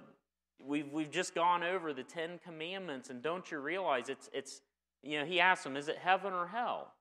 we've 0.63 0.91
we've 0.91 1.09
just 1.09 1.33
gone 1.33 1.63
over 1.63 1.93
the 1.93 2.03
10 2.03 2.39
commandments 2.43 3.09
and 3.09 3.21
don't 3.21 3.49
you 3.51 3.59
realize 3.59 4.09
it's 4.09 4.29
it's 4.33 4.61
you 5.01 5.19
know 5.19 5.25
he 5.25 5.39
asks 5.39 5.63
them 5.63 5.75
is 5.75 5.87
it 5.87 5.97
heaven 5.97 6.33
or 6.33 6.47
hell 6.47 6.93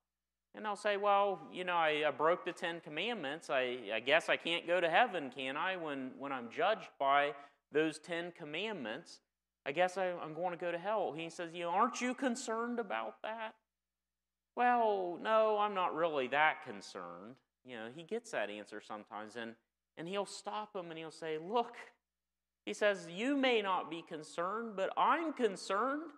and 0.55 0.65
they'll 0.65 0.77
say 0.77 0.97
well 0.97 1.41
you 1.53 1.65
know 1.65 1.75
i, 1.75 2.05
I 2.07 2.11
broke 2.11 2.45
the 2.45 2.53
10 2.53 2.81
commandments 2.81 3.51
I, 3.51 3.79
I 3.93 4.01
guess 4.01 4.29
i 4.29 4.37
can't 4.37 4.67
go 4.67 4.81
to 4.81 4.89
heaven 4.89 5.31
can 5.35 5.57
i 5.57 5.77
when 5.77 6.13
when 6.19 6.33
i'm 6.33 6.49
judged 6.51 6.91
by 6.99 7.35
those 7.73 7.99
10 7.99 8.33
commandments 8.39 9.21
I 9.65 9.73
guess 9.73 9.97
I, 9.97 10.07
am 10.07 10.35
going 10.35 10.51
to 10.51 10.57
go 10.57 10.73
to 10.73 10.79
hell. 10.79 11.13
He 11.17 11.31
says, 11.31 11.51
You 11.53 11.65
know, 11.65 11.71
aren't 11.71 12.01
you 12.01 12.15
concerned 12.15 12.79
about 12.79 13.23
that? 13.23 13.55
Well, 14.57 15.19
no, 15.23 15.59
I'm 15.59 15.75
not 15.75 15.95
really 15.95 16.29
that 16.29 16.65
concerned. 16.65 17.37
You 17.65 17.77
know, 17.77 17.89
he 17.95 18.03
gets 18.03 18.31
that 18.33 18.51
answer 18.51 18.81
sometimes, 18.81 19.37
and, 19.37 19.55
and 19.97 20.07
he'll 20.07 20.27
stop 20.27 20.75
him 20.75 20.91
and 20.91 20.99
he'll 20.99 21.11
say, 21.11 21.39
Look, 21.39 21.77
he 22.67 22.75
says, 22.75 23.07
You 23.11 23.37
may 23.37 23.63
not 23.63 23.91
be 23.91 24.03
concerned, 24.03 24.73
but 24.77 24.91
I'm 24.97 25.33
concerned. 25.33 26.11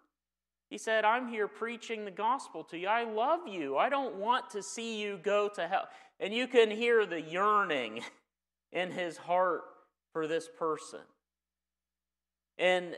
He 0.70 0.78
said, 0.78 1.04
I'm 1.04 1.28
here 1.28 1.46
preaching 1.46 2.04
the 2.04 2.10
gospel 2.10 2.64
to 2.64 2.78
you. 2.78 2.88
I 2.88 3.04
love 3.04 3.46
you. 3.46 3.76
I 3.76 3.88
don't 3.88 4.16
want 4.16 4.50
to 4.50 4.62
see 4.62 5.00
you 5.00 5.20
go 5.22 5.48
to 5.54 5.68
hell. 5.68 5.88
And 6.18 6.34
you 6.34 6.48
can 6.48 6.70
hear 6.70 7.06
the 7.06 7.20
yearning 7.20 8.02
in 8.72 8.90
his 8.90 9.16
heart 9.16 9.62
for 10.12 10.26
this 10.26 10.48
person. 10.58 11.00
And 12.58 12.96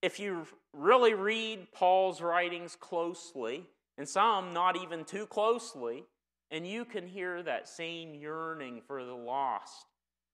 if 0.00 0.18
you 0.18 0.46
really 0.72 1.14
read 1.14 1.68
Paul's 1.72 2.20
writings 2.20 2.76
closely, 2.76 3.66
and 4.02 4.08
some 4.08 4.52
not 4.52 4.76
even 4.76 5.04
too 5.04 5.26
closely, 5.26 6.02
and 6.50 6.66
you 6.66 6.84
can 6.84 7.06
hear 7.06 7.40
that 7.40 7.68
same 7.68 8.16
yearning 8.16 8.82
for 8.84 9.04
the 9.04 9.14
lost 9.14 9.86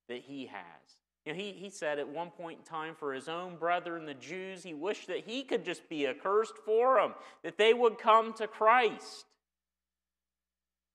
that 0.09 0.23
he 0.23 0.47
has. 0.47 1.03
You 1.27 1.35
know, 1.35 1.39
he, 1.39 1.53
he 1.53 1.69
said 1.69 1.99
at 1.99 2.09
one 2.09 2.31
point 2.31 2.61
in 2.61 2.65
time 2.65 2.95
for 2.95 3.13
his 3.13 3.29
own 3.29 3.57
brethren, 3.57 4.07
the 4.07 4.15
Jews, 4.15 4.63
he 4.63 4.73
wished 4.73 5.09
that 5.09 5.25
he 5.27 5.43
could 5.43 5.67
just 5.67 5.87
be 5.87 6.07
accursed 6.07 6.55
for 6.65 6.99
them, 6.99 7.13
that 7.43 7.59
they 7.59 7.75
would 7.75 7.99
come 7.99 8.33
to 8.39 8.47
Christ. 8.47 9.27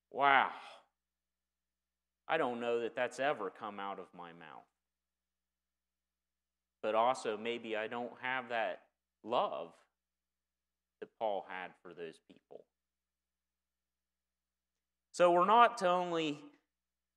Wow. 0.09 0.49
I 2.27 2.37
don't 2.37 2.59
know 2.59 2.79
that 2.79 2.95
that's 2.95 3.19
ever 3.19 3.51
come 3.51 3.79
out 3.79 3.99
of 3.99 4.07
my 4.17 4.31
mouth 4.31 4.63
but 6.81 6.95
also 6.95 7.37
maybe 7.37 7.77
I 7.77 7.87
don't 7.87 8.11
have 8.21 8.49
that 8.49 8.81
love 9.23 9.71
that 11.03 11.09
Paul 11.19 11.45
had 11.49 11.71
for 11.81 11.93
those 11.93 12.17
people. 12.27 12.63
So 15.11 15.31
we're 15.31 15.45
not 15.45 15.77
to 15.79 15.89
only 15.89 16.39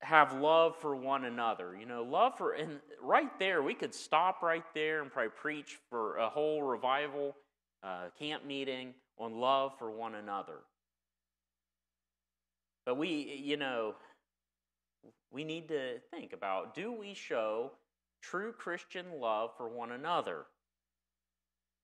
have 0.01 0.35
love 0.35 0.77
for 0.81 0.97
one 0.97 1.25
another. 1.25 1.77
You 1.79 1.87
know, 1.87 2.03
love 2.03 2.37
for, 2.37 2.53
and 2.53 2.81
right 3.01 3.39
there, 3.39 3.63
we 3.63 3.75
could 3.75 3.95
stop 3.95 4.43
right 4.43 4.65
there 4.75 5.03
and 5.03 5.11
probably 5.11 5.31
preach 5.31 5.79
for 5.89 6.17
a 6.17 6.29
whole 6.29 6.63
revival 6.63 7.37
uh, 7.85 8.09
camp 8.19 8.45
meeting 8.45 8.93
on 9.19 9.39
love 9.39 9.73
for 9.79 9.91
one 9.91 10.17
another. 10.17 10.59
But 12.85 12.97
we, 12.97 13.41
you 13.43 13.57
know, 13.57 13.95
we 15.31 15.45
need 15.45 15.69
to 15.69 16.01
think 16.11 16.33
about 16.33 16.75
do 16.75 16.93
we 16.93 17.15
show 17.15 17.71
true 18.21 18.53
Christian 18.53 19.07
love 19.21 19.51
for 19.57 19.69
one 19.69 19.93
another. 19.93 20.47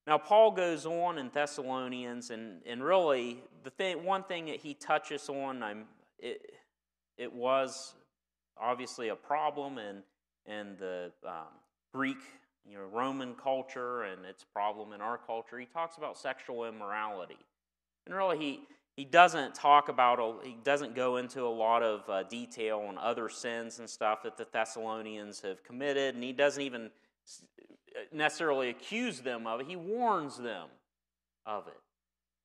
Now, 0.07 0.19
Paul 0.19 0.51
goes 0.51 0.85
on 0.85 1.19
in 1.19 1.31
Thessalonians, 1.33 2.31
and, 2.31 2.61
and 2.67 2.83
really, 2.83 3.39
the 3.63 3.71
thing, 3.71 4.05
one 4.05 4.25
thing 4.25 4.47
that 4.47 4.57
he 4.57 4.75
touches 4.75 5.29
on, 5.29 5.63
I'm, 5.63 5.85
it, 6.19 6.41
it 7.17 7.33
was 7.33 7.95
obviously 8.61 9.11
a 9.11 9.15
problem 9.15 9.79
in, 9.79 10.03
in 10.47 10.77
the 10.79 11.13
um, 11.25 11.55
Greek, 11.95 12.19
you 12.69 12.77
know, 12.77 12.85
Roman 12.93 13.35
culture, 13.35 14.03
and 14.03 14.25
its 14.25 14.45
problem 14.45 14.93
in 14.93 15.01
our 15.01 15.19
culture. 15.19 15.59
He 15.59 15.67
talks 15.67 15.99
about 15.99 16.19
sexual 16.19 16.65
immorality. 16.65 17.39
And 18.05 18.15
really, 18.15 18.39
he, 18.39 18.61
he 18.97 19.05
doesn't 19.05 19.55
talk 19.55 19.89
about, 19.89 20.45
he 20.45 20.57
doesn't 20.65 20.97
go 20.97 21.19
into 21.19 21.43
a 21.43 21.49
lot 21.49 21.85
of 21.85 22.09
uh, 22.09 22.25
detail 22.25 22.85
on 22.89 22.99
other 22.99 23.29
sins 23.29 23.79
and 23.79 23.89
stuff 23.89 24.25
that 24.25 24.37
the 24.37 24.49
Thessalonians 24.53 25.41
have 25.43 25.63
committed, 25.63 26.17
and 26.17 26.25
he 26.25 26.33
doesn't 26.33 26.63
even 26.63 26.91
necessarily 28.13 28.71
accuse 28.71 29.21
them 29.21 29.47
of 29.47 29.61
it. 29.61 29.67
He 29.67 29.77
warns 29.77 30.37
them 30.39 30.69
of 31.47 31.67
it. 31.67 31.81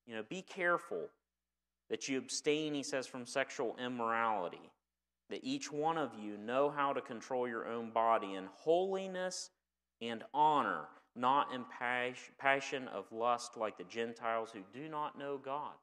You 0.06 0.16
know, 0.16 0.24
be 0.30 0.42
careful 0.42 1.10
that 1.90 2.08
you 2.08 2.18
abstain, 2.18 2.74
he 2.74 2.84
says, 2.84 3.08
from 3.08 3.26
sexual 3.26 3.76
immorality, 3.84 4.72
that 5.30 5.44
each 5.44 5.72
one 5.72 5.98
of 5.98 6.12
you 6.22 6.38
know 6.38 6.70
how 6.70 6.94
to 6.94 7.02
control 7.02 7.48
your 7.48 7.68
own 7.68 7.92
body 7.92 8.36
in 8.36 8.46
holiness 8.54 9.50
and 10.02 10.24
honor, 10.34 10.86
not 11.16 11.54
in 11.54 11.66
passion 12.40 12.88
of 12.90 13.12
lust 13.12 13.58
like 13.58 13.78
the 13.78 13.84
Gentiles 13.86 14.52
who 14.54 14.62
do 14.74 14.88
not 14.88 15.18
know 15.18 15.38
God. 15.38 15.74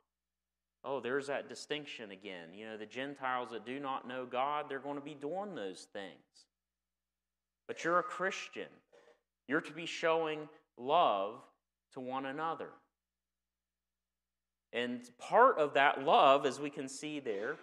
Oh, 0.84 1.00
there's 1.00 1.26
that 1.28 1.48
distinction 1.48 2.10
again. 2.10 2.52
You 2.54 2.66
know, 2.66 2.76
the 2.76 2.86
Gentiles 2.86 3.48
that 3.52 3.64
do 3.64 3.80
not 3.80 4.06
know 4.06 4.26
God, 4.26 4.66
they're 4.68 4.78
going 4.78 4.98
to 4.98 5.04
be 5.04 5.14
doing 5.14 5.54
those 5.54 5.88
things. 5.92 6.46
But 7.66 7.84
you're 7.84 7.98
a 7.98 8.02
Christian. 8.02 8.68
You're 9.48 9.60
to 9.62 9.72
be 9.72 9.86
showing 9.86 10.48
love 10.76 11.34
to 11.94 12.00
one 12.00 12.26
another. 12.26 12.68
And 14.72 15.00
part 15.18 15.58
of 15.58 15.74
that 15.74 16.02
love, 16.02 16.46
as 16.46 16.58
we 16.58 16.68
can 16.68 16.88
see 16.88 17.20
there, 17.20 17.56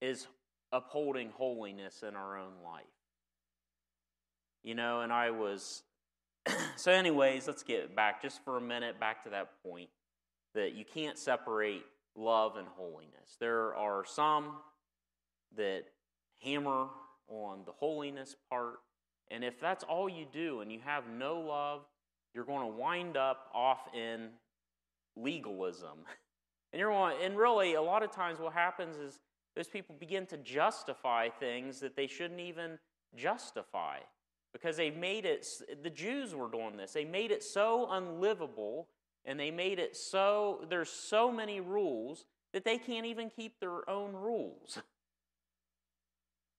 is 0.00 0.26
upholding 0.72 1.30
holiness 1.30 2.02
in 2.06 2.16
our 2.16 2.38
own 2.38 2.52
life. 2.64 2.84
You 4.62 4.74
know, 4.74 5.02
and 5.02 5.12
I 5.12 5.30
was. 5.30 5.82
so, 6.76 6.90
anyways, 6.90 7.46
let's 7.46 7.62
get 7.62 7.94
back 7.94 8.22
just 8.22 8.42
for 8.44 8.56
a 8.56 8.60
minute 8.60 8.98
back 8.98 9.24
to 9.24 9.30
that 9.30 9.50
point 9.62 9.90
that 10.54 10.74
you 10.74 10.84
can't 10.84 11.18
separate 11.18 11.84
love 12.16 12.56
and 12.56 12.68
holiness. 12.68 13.36
There 13.38 13.74
are 13.74 14.04
some 14.06 14.56
that 15.56 15.84
hammer 16.42 16.86
on 17.28 17.60
the 17.66 17.72
holiness 17.72 18.36
part, 18.50 18.80
and 19.30 19.42
if 19.44 19.60
that's 19.60 19.84
all 19.84 20.08
you 20.08 20.26
do 20.30 20.60
and 20.60 20.70
you 20.70 20.80
have 20.84 21.04
no 21.08 21.40
love, 21.40 21.82
you're 22.34 22.44
going 22.44 22.60
to 22.60 22.76
wind 22.76 23.16
up 23.16 23.50
off 23.54 23.88
in 23.94 24.30
legalism. 25.16 25.98
And 26.72 26.80
you're 26.80 26.90
going, 26.90 27.14
and 27.22 27.38
really, 27.38 27.74
a 27.74 27.80
lot 27.80 28.02
of 28.02 28.10
times 28.10 28.40
what 28.40 28.52
happens 28.52 28.96
is 28.96 29.20
those 29.54 29.68
people 29.68 29.94
begin 29.96 30.26
to 30.26 30.36
justify 30.38 31.28
things 31.28 31.78
that 31.78 31.94
they 31.94 32.08
shouldn't 32.08 32.40
even 32.40 32.80
justify 33.14 33.98
because 34.52 34.76
they've 34.76 34.96
made 34.96 35.24
it, 35.24 35.46
the 35.84 35.90
Jews 35.90 36.34
were 36.34 36.48
doing 36.48 36.76
this, 36.76 36.92
they 36.92 37.04
made 37.04 37.30
it 37.30 37.44
so 37.44 37.88
unlivable 37.92 38.88
and 39.24 39.38
they 39.38 39.52
made 39.52 39.78
it 39.78 39.96
so, 39.96 40.64
there's 40.68 40.90
so 40.90 41.30
many 41.30 41.60
rules 41.60 42.24
that 42.52 42.64
they 42.64 42.78
can't 42.78 43.06
even 43.06 43.30
keep 43.30 43.60
their 43.60 43.88
own 43.88 44.12
rules. 44.12 44.80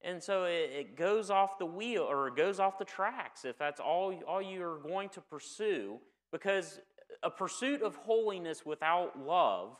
And 0.05 0.21
so 0.21 0.43
it, 0.43 0.69
it, 0.71 0.95
goes 0.95 1.31
off 1.31 1.57
the 1.57 1.65
wheel 1.65 2.03
or 2.03 2.27
it 2.27 2.35
goes 2.35 2.59
off 2.59 2.77
the 2.77 2.85
tracks 2.85 3.43
if 3.43 3.57
that's 3.57 3.79
all, 3.79 4.13
all 4.27 4.39
you're 4.39 4.77
going 4.77 5.09
to 5.09 5.21
pursue, 5.21 5.97
because 6.31 6.79
a 7.23 7.31
pursuit 7.31 7.81
of 7.81 7.95
holiness 7.95 8.63
without 8.63 9.19
love 9.19 9.77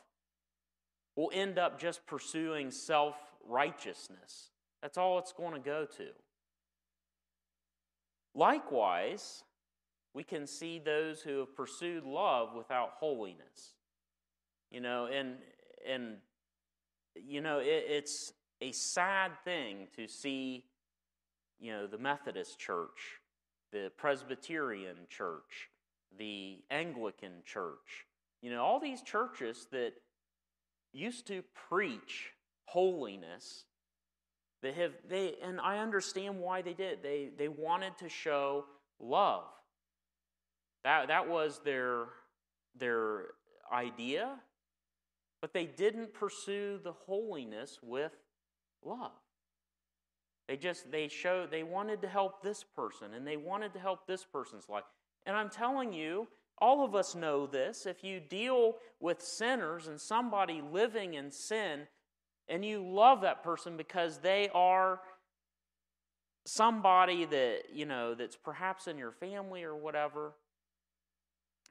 will 1.14 1.30
end 1.32 1.60
up 1.60 1.80
just 1.80 2.04
pursuing 2.08 2.72
self 2.72 3.14
righteousness. 3.48 4.50
That's 4.82 4.98
all 4.98 5.20
it's 5.20 5.32
going 5.32 5.54
to 5.54 5.60
go 5.60 5.86
to. 5.96 6.08
Likewise, 8.34 9.44
we 10.12 10.24
can 10.24 10.46
see 10.46 10.80
those 10.80 11.22
who 11.22 11.38
have 11.38 11.54
pursued 11.54 12.04
love 12.04 12.48
without 12.56 12.94
holiness. 12.98 13.74
You 14.72 14.80
know, 14.80 15.06
and 15.06 15.36
and 15.88 16.16
you 17.14 17.40
know 17.40 17.60
it, 17.60 17.84
it's 17.88 18.32
a 18.60 18.72
sad 18.72 19.32
thing 19.44 19.88
to 19.96 20.08
see, 20.08 20.64
you 21.58 21.72
know, 21.72 21.86
the 21.86 21.98
Methodist 21.98 22.58
Church, 22.58 23.20
the 23.72 23.90
Presbyterian 23.96 24.96
Church, 25.08 25.70
the 26.18 26.58
Anglican 26.70 27.42
church. 27.44 28.06
You 28.42 28.50
know, 28.50 28.62
all 28.62 28.80
these 28.80 29.02
churches 29.02 29.66
that 29.72 29.92
used 30.92 31.26
to 31.26 31.42
preach 31.68 32.32
holiness 32.64 33.64
they 34.62 34.72
have 34.72 34.92
they 35.08 35.34
and 35.42 35.60
I 35.60 35.78
understand 35.78 36.40
why 36.40 36.62
they 36.62 36.72
did. 36.72 37.02
They 37.02 37.30
they 37.36 37.48
wanted 37.48 37.96
to 37.98 38.08
show 38.08 38.64
love. 38.98 39.44
That 40.84 41.08
that 41.08 41.28
was 41.28 41.60
their 41.64 42.06
their 42.76 43.26
idea, 43.72 44.40
but 45.40 45.52
they 45.52 45.66
didn't 45.66 46.14
pursue 46.14 46.80
the 46.82 46.92
holiness 46.92 47.78
with 47.82 48.12
love. 48.86 49.12
They 50.48 50.56
just 50.56 50.90
they 50.90 51.08
showed 51.08 51.50
they 51.50 51.64
wanted 51.64 52.02
to 52.02 52.08
help 52.08 52.42
this 52.42 52.64
person 52.64 53.14
and 53.14 53.26
they 53.26 53.36
wanted 53.36 53.72
to 53.74 53.80
help 53.80 54.06
this 54.06 54.24
person's 54.24 54.68
life. 54.68 54.84
And 55.26 55.36
I'm 55.36 55.50
telling 55.50 55.92
you, 55.92 56.28
all 56.58 56.84
of 56.84 56.94
us 56.94 57.14
know 57.14 57.46
this. 57.46 57.84
If 57.84 58.04
you 58.04 58.20
deal 58.20 58.76
with 59.00 59.20
sinners 59.20 59.88
and 59.88 60.00
somebody 60.00 60.62
living 60.72 61.14
in 61.14 61.32
sin, 61.32 61.88
and 62.48 62.64
you 62.64 62.80
love 62.86 63.22
that 63.22 63.42
person 63.42 63.76
because 63.76 64.18
they 64.18 64.48
are 64.54 65.00
somebody 66.46 67.24
that 67.24 67.62
you 67.74 67.84
know 67.84 68.14
that's 68.14 68.36
perhaps 68.36 68.86
in 68.86 68.96
your 68.96 69.10
family 69.10 69.64
or 69.64 69.74
whatever 69.74 70.32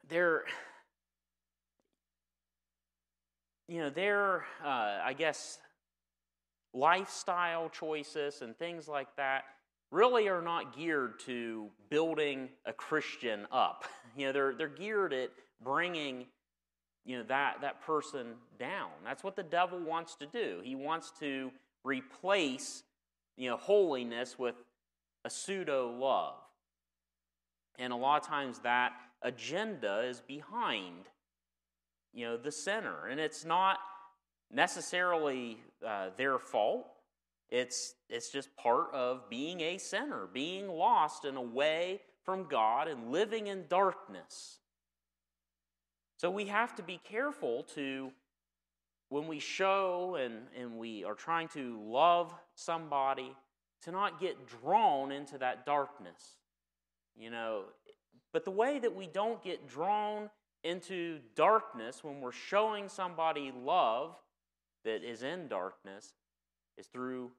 they're 0.09 0.43
you 3.69 3.79
know 3.79 3.89
their 3.89 4.43
uh, 4.63 4.99
i 5.01 5.15
guess 5.17 5.59
lifestyle 6.75 7.69
choices 7.69 8.41
and 8.41 8.57
things 8.57 8.87
like 8.87 9.07
that 9.15 9.45
really 9.91 10.27
are 10.27 10.41
not 10.41 10.75
geared 10.75 11.19
to 11.21 11.69
building 11.89 12.49
a 12.65 12.73
christian 12.73 13.47
up. 13.51 13.85
You 14.17 14.27
know 14.27 14.31
they're, 14.31 14.53
they're 14.53 14.69
geared 14.69 15.11
at 15.11 15.31
bringing 15.61 16.27
you 17.03 17.17
know 17.17 17.23
that 17.27 17.57
that 17.59 17.81
person 17.81 18.27
down. 18.57 18.91
That's 19.03 19.25
what 19.25 19.35
the 19.35 19.43
devil 19.43 19.77
wants 19.77 20.15
to 20.15 20.25
do. 20.25 20.61
He 20.63 20.73
wants 20.73 21.11
to 21.19 21.51
replace 21.83 22.83
you 23.35 23.49
know 23.49 23.57
holiness 23.57 24.39
with 24.39 24.55
a 25.25 25.29
pseudo 25.29 25.91
love 25.91 26.35
and 27.77 27.91
a 27.91 27.95
lot 27.95 28.21
of 28.21 28.27
times 28.27 28.59
that 28.59 28.93
agenda 29.21 30.05
is 30.07 30.21
behind 30.21 31.09
you 32.13 32.25
know 32.25 32.37
the 32.37 32.51
sinner. 32.51 33.07
And 33.07 33.19
it's 33.19 33.43
not 33.43 33.79
necessarily 34.51 35.57
uh, 35.85 36.09
their 36.17 36.39
fault 36.39 36.87
it's 37.49 37.93
it's 38.09 38.31
just 38.31 38.55
part 38.57 38.87
of 38.93 39.29
being 39.29 39.61
a 39.61 39.77
sinner 39.77 40.27
being 40.33 40.67
lost 40.67 41.25
and 41.25 41.37
away 41.37 42.01
from 42.23 42.47
god 42.47 42.87
and 42.87 43.11
living 43.11 43.47
in 43.47 43.65
darkness 43.69 44.59
so 46.17 46.31
we 46.31 46.45
have 46.45 46.75
to 46.75 46.83
be 46.83 46.99
careful 47.03 47.63
to, 47.75 48.11
when 49.09 49.27
we 49.27 49.39
show 49.39 50.15
and, 50.15 50.47
and 50.57 50.77
we 50.77 51.03
are 51.03 51.13
trying 51.13 51.49
to 51.49 51.79
love 51.85 52.33
somebody, 52.55 53.35
to 53.83 53.91
not 53.91 54.19
get 54.19 54.47
drawn 54.47 55.11
into 55.11 55.37
that 55.39 55.65
darkness. 55.65 56.37
You 57.17 57.31
know, 57.31 57.63
but 58.33 58.45
the 58.45 58.51
way 58.51 58.79
that 58.79 58.95
we 58.95 59.07
don't 59.07 59.43
get 59.43 59.67
drawn 59.67 60.29
into 60.63 61.19
darkness 61.35 62.03
when 62.03 62.21
we're 62.21 62.31
showing 62.31 62.89
somebody 62.89 63.53
love 63.63 64.15
that 64.85 65.03
is 65.03 65.23
in 65.23 65.47
darkness 65.47 66.13
is 66.77 66.87
through 66.87 67.31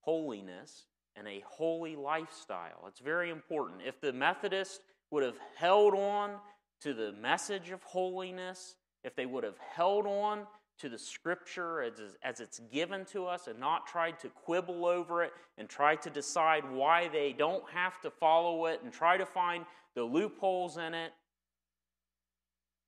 holiness 0.00 0.86
and 1.16 1.26
a 1.26 1.42
holy 1.46 1.96
lifestyle. 1.96 2.84
It's 2.86 3.00
very 3.00 3.30
important. 3.30 3.80
If 3.86 4.00
the 4.00 4.12
Methodist 4.12 4.80
would 5.10 5.22
have 5.22 5.36
held 5.56 5.94
on 5.94 6.36
to 6.82 6.94
the 6.94 7.12
message 7.12 7.70
of 7.70 7.82
holiness, 7.82 8.76
if 9.04 9.14
they 9.14 9.26
would 9.26 9.44
have 9.44 9.58
held 9.58 10.06
on 10.06 10.46
to 10.78 10.88
the 10.88 10.98
scripture 10.98 11.82
as, 11.82 11.92
as 12.22 12.40
it's 12.40 12.60
given 12.72 13.04
to 13.04 13.26
us 13.26 13.46
and 13.46 13.58
not 13.60 13.86
tried 13.86 14.18
to 14.20 14.28
quibble 14.30 14.86
over 14.86 15.22
it 15.22 15.32
and 15.58 15.68
try 15.68 15.94
to 15.96 16.10
decide 16.10 16.68
why 16.70 17.08
they 17.08 17.32
don't 17.32 17.64
have 17.70 18.00
to 18.00 18.10
follow 18.10 18.66
it 18.66 18.80
and 18.82 18.92
try 18.92 19.16
to 19.16 19.26
find 19.26 19.64
the 19.94 20.02
loopholes 20.02 20.78
in 20.78 20.94
it, 20.94 21.12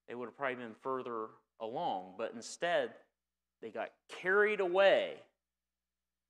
they 0.08 0.14
would 0.14 0.26
have 0.26 0.36
probably 0.36 0.56
been 0.56 0.74
further 0.82 1.26
along. 1.60 2.14
But 2.18 2.32
instead, 2.34 2.90
they 3.64 3.70
got 3.70 3.88
carried 4.20 4.61
away 4.61 5.14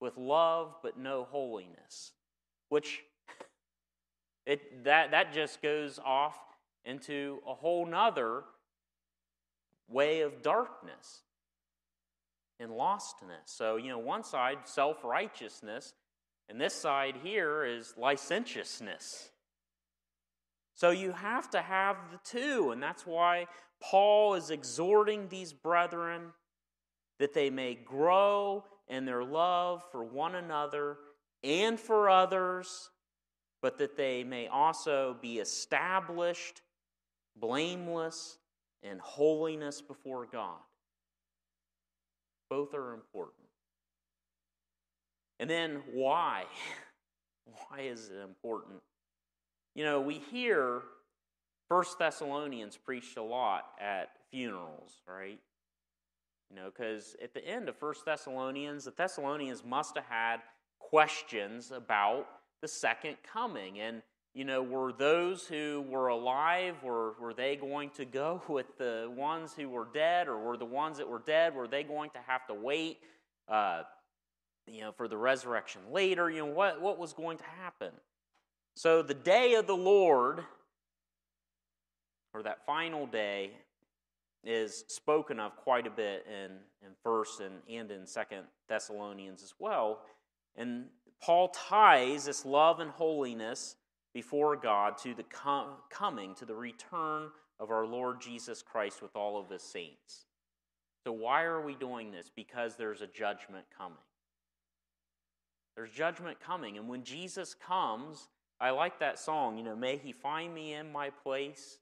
with 0.01 0.17
love 0.17 0.77
but 0.85 0.97
no 0.97 1.25
holiness, 1.25 2.13
which 2.69 3.03
it, 4.47 4.85
that, 4.85 5.11
that 5.11 5.33
just 5.33 5.61
goes 5.61 5.99
off 6.05 6.39
into 6.85 7.41
a 7.45 7.53
whole 7.53 7.87
nother 7.87 8.45
way 9.89 10.21
of 10.21 10.43
darkness 10.43 11.23
and 12.61 12.71
lostness. 12.71 13.47
So, 13.47 13.77
you 13.79 13.89
know, 13.89 13.99
one 13.99 14.23
side, 14.23 14.59
self 14.63 15.03
righteousness, 15.03 15.93
and 16.49 16.61
this 16.61 16.73
side 16.73 17.17
here 17.21 17.65
is 17.65 17.95
licentiousness. 17.99 19.31
So 20.73 20.91
you 20.91 21.11
have 21.11 21.51
to 21.51 21.63
have 21.63 21.97
the 22.13 22.21
two, 22.23 22.71
and 22.71 22.81
that's 22.81 23.05
why 23.05 23.49
Paul 23.83 24.35
is 24.35 24.51
exhorting 24.51 25.27
these 25.29 25.53
brethren 25.53 26.33
that 27.19 27.35
they 27.35 27.51
may 27.51 27.75
grow 27.75 28.65
in 28.89 29.05
their 29.05 29.25
love 29.25 29.83
for 29.91 30.05
one 30.05 30.35
another 30.35 30.99
and 31.43 31.79
for 31.79 32.09
others, 32.09 32.91
but 33.63 33.79
that 33.79 33.97
they 33.97 34.25
may 34.25 34.47
also 34.49 35.17
be 35.21 35.39
established 35.39 36.63
blameless, 37.37 38.39
and 38.83 39.01
holiness 39.01 39.81
before 39.81 40.27
God. 40.31 40.59
Both 42.51 42.75
are 42.75 42.93
important. 42.93 43.49
And 45.41 45.49
then 45.49 45.83
why? 45.93 46.45
Why 47.69 47.81
is 47.81 48.09
it 48.09 48.23
important? 48.25 48.81
You 49.75 49.85
know, 49.85 50.01
we 50.01 50.15
hear 50.15 50.81
First 51.69 51.99
Thessalonians 51.99 52.79
preached 52.79 53.19
a 53.19 53.23
lot 53.23 53.67
at 53.79 54.13
funerals, 54.31 55.03
right? 55.07 55.39
You 56.51 56.57
know, 56.57 56.71
because 56.71 57.17
at 57.23 57.35
the 57.35 57.47
end 57.47 57.69
of 57.69 57.77
First 57.77 58.05
Thessalonians, 58.05 58.85
the 58.85 58.93
Thessalonians 58.93 59.65
must 59.65 59.97
have 59.97 60.05
had 60.07 60.37
questions 60.79 61.71
about 61.71 62.27
the 62.61 62.69
second 62.69 63.17
coming. 63.25 63.81
And 63.81 64.03
you 64.35 64.45
know, 64.45 64.63
were 64.63 64.93
those 64.93 65.47
who 65.47 65.85
were 65.89 66.09
alive, 66.09 66.83
were, 66.83 67.13
were 67.21 67.33
they 67.33 67.55
going 67.55 67.91
to 67.91 68.05
go 68.05 68.43
with 68.49 68.77
the 68.79 69.11
ones 69.17 69.55
who 69.57 69.69
were 69.69 69.87
dead, 69.95 70.29
or 70.29 70.39
were 70.39 70.57
the 70.57 70.65
ones 70.65 70.99
that 70.99 71.09
were 71.09 71.23
dead, 71.25 71.55
were 71.55 71.69
they 71.69 71.85
going 71.85 72.11
to 72.11 72.19
have 72.27 72.47
to 72.49 72.55
wait, 72.55 72.99
uh, 73.49 73.83
you 74.67 74.81
know, 74.81 74.93
for 74.93 75.07
the 75.07 75.17
resurrection 75.17 75.81
later? 75.93 76.29
You 76.29 76.39
know, 76.39 76.53
what, 76.53 76.81
what 76.81 76.99
was 76.99 77.13
going 77.13 77.39
to 77.39 77.45
happen? 77.45 77.93
So 78.75 79.03
the 79.03 79.15
day 79.15 79.55
of 79.55 79.69
the 79.69 79.77
Lord, 79.77 80.45
or 82.35 82.43
that 82.43 82.67
final 82.67 83.07
day, 83.07 83.53
is 84.47 84.85
spoken 84.89 85.41
of 85.41 85.57
quite 85.57 85.87
a 85.87 85.91
bit 85.91 86.27
in, 86.29 86.53
in 86.87 86.95
First 87.03 87.41
and, 87.41 87.57
and 87.69 87.91
in 87.91 88.07
Second 88.07 88.45
Thessalonians 88.69 89.43
as 89.43 89.55
well. 89.59 90.01
And 90.57 90.87
Paul 91.21 91.49
ties 91.49 92.27
this 92.27 92.45
love 92.45 92.81
and 92.81 92.91
holiness 92.91 93.77
before 94.13 94.57
God 94.57 94.97
to 94.99 95.15
the 95.15 95.25
com- 95.25 95.77
coming, 95.91 96.35
to 96.37 96.45
the 96.45 96.55
return 96.55 97.31
of 97.59 97.71
our 97.71 97.87
Lord 97.87 98.21
Jesus 98.21 98.63
Christ 98.63 99.03
with 99.03 99.17
all 99.17 99.39
of 99.39 99.51
his 99.51 99.63
saints. 99.63 100.27
So, 101.05 101.13
why 101.13 101.43
are 101.43 101.61
we 101.61 101.75
doing 101.75 102.11
this? 102.11 102.31
Because 102.35 102.77
there's 102.77 103.03
a 103.03 103.07
judgment 103.07 103.67
coming. 103.77 103.99
There's 105.77 105.91
judgment 105.91 106.39
coming. 106.41 106.79
And 106.79 106.89
when 106.89 107.03
Jesus 107.03 107.55
comes, 107.55 108.29
I 108.61 108.71
like 108.71 109.01
that 109.01 109.19
song, 109.19 109.59
you 109.59 109.65
know, 109.65 109.77
may 109.77 109.97
he 109.97 110.13
find 110.13 110.55
me 110.55 110.75
in 110.75 110.91
my 110.93 111.11
place. 111.11 111.79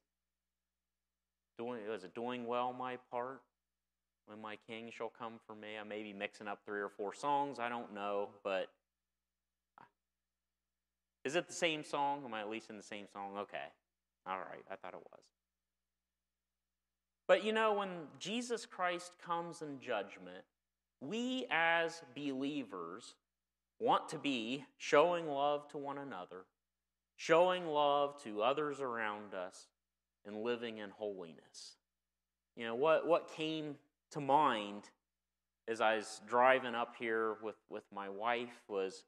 Doing, 1.59 1.81
was 1.88 2.05
it 2.05 2.15
doing 2.15 2.47
well 2.47 2.73
my 2.73 2.97
part? 3.11 3.43
When 4.27 4.41
my 4.41 4.57
king 4.69 4.91
shall 4.97 5.12
come 5.17 5.35
for 5.47 5.55
me. 5.55 5.69
I 5.81 5.85
may 5.85 6.03
be 6.03 6.12
mixing 6.12 6.47
up 6.47 6.61
three 6.65 6.81
or 6.81 6.88
four 6.88 7.12
songs, 7.12 7.59
I 7.59 7.69
don't 7.69 7.93
know, 7.93 8.29
but 8.45 8.69
is 11.25 11.37
it 11.37 11.47
the 11.47 11.53
same 11.53 11.85
song? 11.85 12.23
Am 12.25 12.35
I 12.35 12.41
at 12.41 12.51
least 12.51 12.71
in 12.71 12.77
the 12.77 12.83
same 12.83 13.07
song? 13.12 13.37
Okay. 13.38 13.69
All 14.27 14.38
right. 14.38 14.65
I 14.71 14.77
thought 14.77 14.95
it 14.95 15.01
was. 15.12 15.23
But 17.29 17.45
you 17.45 17.53
know, 17.53 17.75
when 17.75 17.88
Jesus 18.19 18.67
Christ 18.67 19.17
comes 19.25 19.62
in 19.62 19.81
judgment, 19.81 20.45
we 21.01 21.47
as 21.51 22.03
believers 22.15 23.15
want 23.79 24.09
to 24.11 24.19
be 24.19 24.65
showing 24.79 25.29
love 25.29 25.69
to 25.69 25.79
one 25.79 25.99
another, 25.99 26.45
showing 27.17 27.67
love 27.67 28.23
to 28.23 28.43
others 28.43 28.81
around 28.81 29.35
us, 29.35 29.67
and 30.27 30.43
living 30.43 30.79
in 30.79 30.91
holiness. 30.91 31.77
You 32.57 32.67
know, 32.67 32.75
what, 32.75 33.07
what 33.07 33.31
came 33.35 33.77
to 34.13 34.21
mind 34.21 34.85
as 35.69 35.81
I 35.81 35.97
was 35.97 36.21
driving 36.27 36.75
up 36.75 36.95
here 36.99 37.37
with, 37.43 37.57
with 37.71 37.85
my 37.93 38.09
wife 38.09 38.63
was 38.69 39.05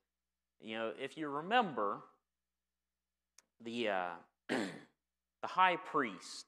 you 0.65 0.77
know, 0.79 0.93
if 0.99 1.19
you 1.19 1.29
remember, 1.29 1.99
the, 3.63 3.89
uh, 3.91 4.11
the 4.49 4.67
high 5.43 5.77
priest, 5.77 6.47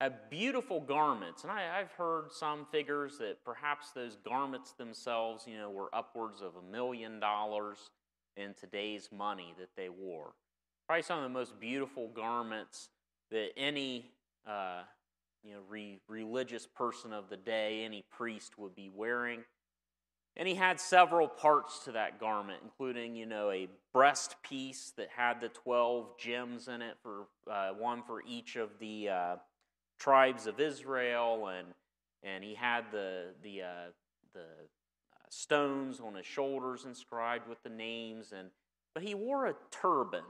had 0.00 0.30
beautiful 0.30 0.80
garments. 0.80 1.42
And 1.42 1.50
I, 1.50 1.78
have 1.78 1.92
heard 1.92 2.26
some 2.30 2.66
figures 2.70 3.18
that 3.18 3.44
perhaps 3.44 3.90
those 3.90 4.16
garments 4.16 4.72
themselves, 4.72 5.44
you 5.46 5.56
know, 5.56 5.70
were 5.70 5.92
upwards 5.92 6.40
of 6.40 6.52
a 6.56 6.72
million 6.72 7.18
dollars 7.18 7.90
in 8.36 8.54
today's 8.54 9.08
money 9.12 9.54
that 9.58 9.70
they 9.76 9.88
wore. 9.88 10.34
Probably 10.86 11.02
some 11.02 11.18
of 11.18 11.24
the 11.24 11.30
most 11.30 11.58
beautiful 11.58 12.08
garments 12.08 12.90
that 13.34 13.48
any 13.56 14.12
uh, 14.46 14.82
you 15.42 15.54
know, 15.54 15.60
re- 15.68 15.98
religious 16.08 16.66
person 16.66 17.12
of 17.12 17.28
the 17.28 17.36
day, 17.36 17.84
any 17.84 18.04
priest 18.16 18.56
would 18.58 18.76
be 18.76 18.90
wearing. 18.94 19.42
And 20.36 20.46
he 20.46 20.54
had 20.54 20.80
several 20.80 21.26
parts 21.26 21.80
to 21.84 21.92
that 21.92 22.20
garment, 22.20 22.60
including, 22.62 23.16
you 23.16 23.26
know, 23.26 23.50
a 23.50 23.68
breast 23.92 24.36
piece 24.44 24.92
that 24.96 25.08
had 25.16 25.40
the 25.40 25.48
12 25.48 26.16
gems 26.16 26.68
in 26.68 26.80
it, 26.80 26.96
for 27.02 27.26
uh, 27.50 27.70
one 27.70 28.04
for 28.04 28.22
each 28.24 28.54
of 28.54 28.70
the 28.78 29.08
uh, 29.08 29.36
tribes 29.98 30.46
of 30.46 30.60
Israel, 30.60 31.48
and 31.48 31.68
and 32.22 32.42
he 32.42 32.54
had 32.54 32.84
the 32.90 33.26
the 33.42 33.62
uh, 33.62 33.90
the 34.32 34.40
uh, 34.40 35.26
stones 35.28 36.00
on 36.00 36.14
his 36.14 36.26
shoulders 36.26 36.84
inscribed 36.84 37.48
with 37.48 37.62
the 37.62 37.68
names, 37.68 38.32
and 38.36 38.48
but 38.92 39.04
he 39.04 39.14
wore 39.14 39.46
a 39.46 39.54
turban, 39.70 40.24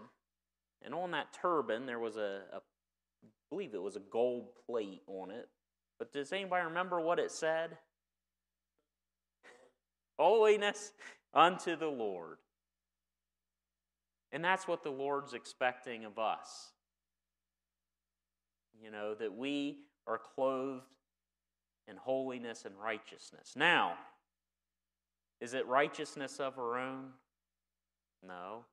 and 0.82 0.92
on 0.92 1.12
that 1.12 1.32
turban 1.32 1.86
there 1.86 1.98
was 1.98 2.16
a, 2.16 2.42
a 2.52 2.60
believe 3.54 3.72
it 3.72 3.82
was 3.82 3.94
a 3.94 4.00
gold 4.10 4.48
plate 4.66 5.02
on 5.06 5.30
it. 5.30 5.48
But 5.96 6.12
does 6.12 6.32
anybody 6.32 6.64
remember 6.64 7.00
what 7.00 7.20
it 7.20 7.30
said? 7.30 7.78
Holiness 10.18 10.92
unto 11.32 11.76
the 11.76 11.86
Lord. 11.86 12.38
And 14.32 14.44
that's 14.44 14.66
what 14.66 14.82
the 14.82 14.90
Lord's 14.90 15.34
expecting 15.34 16.04
of 16.04 16.18
us. 16.18 16.72
You 18.82 18.90
know, 18.90 19.14
that 19.14 19.36
we 19.36 19.78
are 20.08 20.20
clothed 20.34 20.82
in 21.86 21.96
holiness 21.96 22.64
and 22.64 22.74
righteousness. 22.76 23.52
Now, 23.54 23.94
is 25.40 25.54
it 25.54 25.64
righteousness 25.68 26.40
of 26.40 26.58
our 26.58 26.76
own? 26.76 27.10
No. 28.26 28.64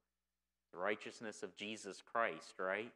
The 0.73 0.79
righteousness 0.79 1.43
of 1.43 1.55
Jesus 1.55 2.01
Christ, 2.01 2.55
right? 2.57 2.91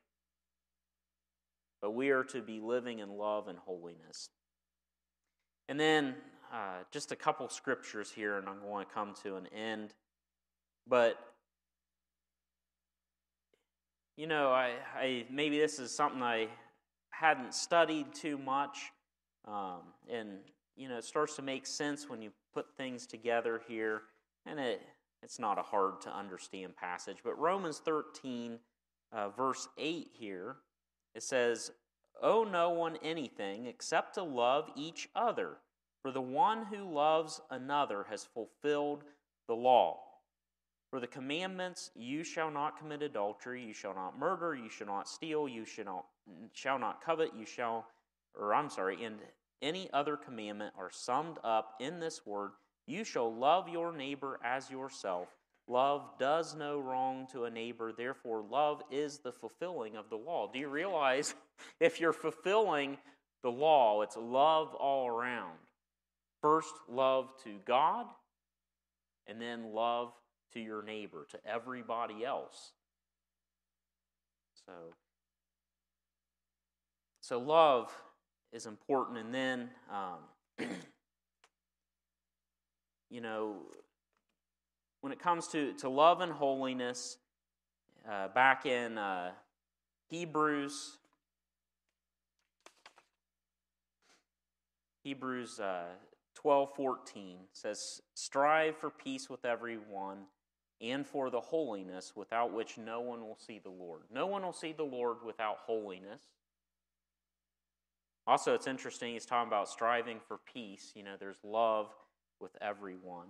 But 1.82 1.92
we 1.92 2.10
are 2.10 2.24
to 2.26 2.42
be 2.42 2.60
living 2.60 3.00
in 3.00 3.18
love 3.18 3.48
and 3.48 3.58
holiness. 3.60 4.30
And 5.68 5.80
then 5.80 6.16
uh, 6.54 6.84
just 6.92 7.12
a 7.12 7.16
couple 7.16 7.50
scriptures 7.50 8.12
here, 8.12 8.38
and 8.38 8.48
I'm 8.48 8.62
going 8.62 8.86
to 8.86 8.92
come 8.92 9.14
to 9.24 9.36
an 9.36 9.48
end. 9.48 9.94
But 10.88 11.18
you 14.16 14.28
know, 14.28 14.52
I, 14.52 14.74
I 14.98 15.26
maybe 15.30 15.60
this 15.60 15.80
is 15.80 15.92
something 15.92 16.22
I 16.22 16.48
hadn't 17.10 17.54
studied 17.54 18.14
too 18.14 18.38
much, 18.38 18.92
um, 19.46 19.82
and 20.10 20.38
you 20.78 20.88
know, 20.88 20.98
it 20.98 21.04
starts 21.04 21.36
to 21.38 21.42
make 21.42 21.66
sense 21.66 22.10
when 22.10 22.22
you 22.22 22.32
put 22.54 22.66
things 22.78 23.06
together 23.06 23.62
here, 23.68 24.04
and 24.46 24.60
it 24.60 24.82
it's 25.24 25.40
not 25.40 25.58
a 25.58 25.64
hard 25.64 26.02
to 26.02 26.16
understand 26.16 26.76
passage. 26.76 27.18
But 27.24 27.38
Romans 27.40 27.82
13, 27.84 28.60
uh, 29.12 29.30
verse 29.30 29.68
8 29.78 30.12
here, 30.14 30.58
it 31.15 31.23
says, 31.23 31.71
"Owe 32.21 32.43
no 32.43 32.69
one 32.69 32.97
anything 32.97 33.65
except 33.65 34.13
to 34.13 34.23
love 34.23 34.69
each 34.75 35.10
other." 35.15 35.58
For 36.04 36.12
the 36.12 36.21
one 36.21 36.65
who 36.65 36.84
loves 36.84 37.41
another 37.49 38.04
has 38.04 38.25
fulfilled 38.25 39.04
the 39.47 39.56
law. 39.56 40.04
For 40.91 40.99
the 40.99 41.08
commandments, 41.08 41.89
you 41.95 42.23
shall 42.23 42.51
not 42.51 42.78
commit 42.78 43.01
adultery, 43.01 43.63
you 43.63 43.73
shall 43.73 43.95
not 43.95 44.19
murder, 44.19 44.54
you 44.54 44.69
shall 44.69 44.86
not 44.86 45.10
steal, 45.10 45.47
you 45.47 45.65
shall 45.65 45.86
not, 45.86 46.06
shall 46.54 46.78
not 46.78 47.01
covet, 47.01 47.34
you 47.34 47.45
shall, 47.45 47.88
or 48.36 48.54
I'm 48.54 48.69
sorry, 48.69 49.04
and 49.04 49.19
any 49.63 49.91
other 49.91 50.15
commandment 50.15 50.75
are 50.78 50.91
summed 50.91 51.39
up 51.43 51.75
in 51.80 51.99
this 51.99 52.23
word 52.23 52.51
you 52.88 53.04
shall 53.04 53.34
love 53.34 53.67
your 53.67 53.91
neighbor 53.91 54.39
as 54.43 54.69
yourself. 54.69 55.30
Love 55.67 56.04
does 56.19 56.56
no 56.56 56.80
wrong 56.80 57.28
to 57.32 57.45
a 57.45 57.49
neighbor, 57.49 57.91
therefore, 57.91 58.43
love 58.43 58.84
is 58.91 59.19
the 59.19 59.32
fulfilling 59.32 59.95
of 59.95 60.10
the 60.10 60.15
law. 60.15 60.49
Do 60.51 60.60
you 60.60 60.69
realize 60.69 61.34
if 61.80 61.99
you're 61.99 62.13
fulfilling 62.13 62.97
the 63.41 63.49
law, 63.49 64.01
it's 64.01 64.15
love 64.15 64.75
all 64.75 65.08
around? 65.08 65.58
First, 66.41 66.75
love 66.88 67.30
to 67.43 67.58
God, 67.65 68.06
and 69.25 69.41
then 69.41 69.73
love 69.73 70.13
to 70.54 70.60
your 70.60 70.84
neighbor, 70.84 71.25
to 71.32 71.39
everybody 71.43 72.23
else. 72.23 72.73
So, 74.67 74.71
so 77.21 77.39
love 77.39 77.91
is 78.54 78.67
important, 78.67 79.17
and 79.17 79.34
then, 79.34 79.69
um, 79.91 80.67
you 83.10 83.21
know, 83.21 83.56
when 85.06 85.12
it 85.12 85.20
comes 85.20 85.48
to, 85.48 85.72
to 85.74 85.88
love 85.88 86.22
and 86.22 86.32
holiness, 86.32 87.18
uh, 88.10 88.28
back 88.30 88.65
in 88.65 88.98
uh, 88.98 89.30
Hebrews, 90.10 90.98
Hebrews 95.04 95.60
uh, 95.60 95.89
12:14 96.44 97.36
says, 97.52 98.02
"Strive 98.15 98.76
for 98.78 98.89
peace 98.89 99.30
with 99.30 99.46
everyone 99.46 100.26
and 100.82 101.06
for 101.06 101.30
the 101.30 101.39
holiness 101.39 102.13
without 102.15 102.52
which 102.52 102.80
no 102.80 103.00
one 103.00 103.22
will 103.22 103.38
see 103.38 103.60
the 103.60 103.70
Lord." 103.70 104.02
No 104.10 104.26
one 104.26 104.41
will 104.41 104.54
see 104.54 104.72
the 104.72 104.82
Lord 104.82 105.18
without 105.24 105.58
holiness. 105.68 106.24
Also, 108.26 108.56
it's 108.56 108.65
interesting 108.65 109.13
he's 109.13 109.28
talking 109.28 109.50
about 109.50 109.70
striving 109.70 110.20
for 110.28 110.39
peace. 110.52 110.94
You 110.96 111.04
know, 111.04 111.13
there's 111.20 111.44
love 111.44 111.94
with 112.39 112.58
everyone. 112.60 113.28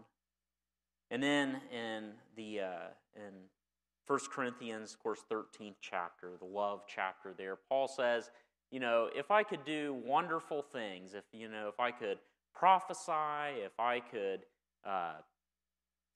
And 1.12 1.22
then 1.22 1.62
in 1.72 2.12
the 2.36 2.62
uh, 2.62 2.88
in 3.16 3.32
1 4.08 4.20
Corinthians, 4.32 4.94
of 4.94 5.00
course, 5.00 5.20
13th 5.32 5.76
chapter, 5.82 6.32
the 6.40 6.46
love 6.46 6.82
chapter 6.88 7.34
there, 7.36 7.58
Paul 7.70 7.88
says, 7.88 8.30
you 8.72 8.80
know, 8.80 9.10
if 9.16 9.32
I 9.32 9.44
could 9.44 9.66
do 9.66 9.96
wonderful 10.06 10.62
things, 10.62 11.14
if 11.14 11.24
you 11.32 11.50
know, 11.50 11.68
if 11.68 11.80
I 11.80 11.92
could 11.92 12.18
prophesy, 12.54 13.62
if 13.64 13.80
I 13.80 14.00
could, 14.00 14.42
uh, 14.86 15.16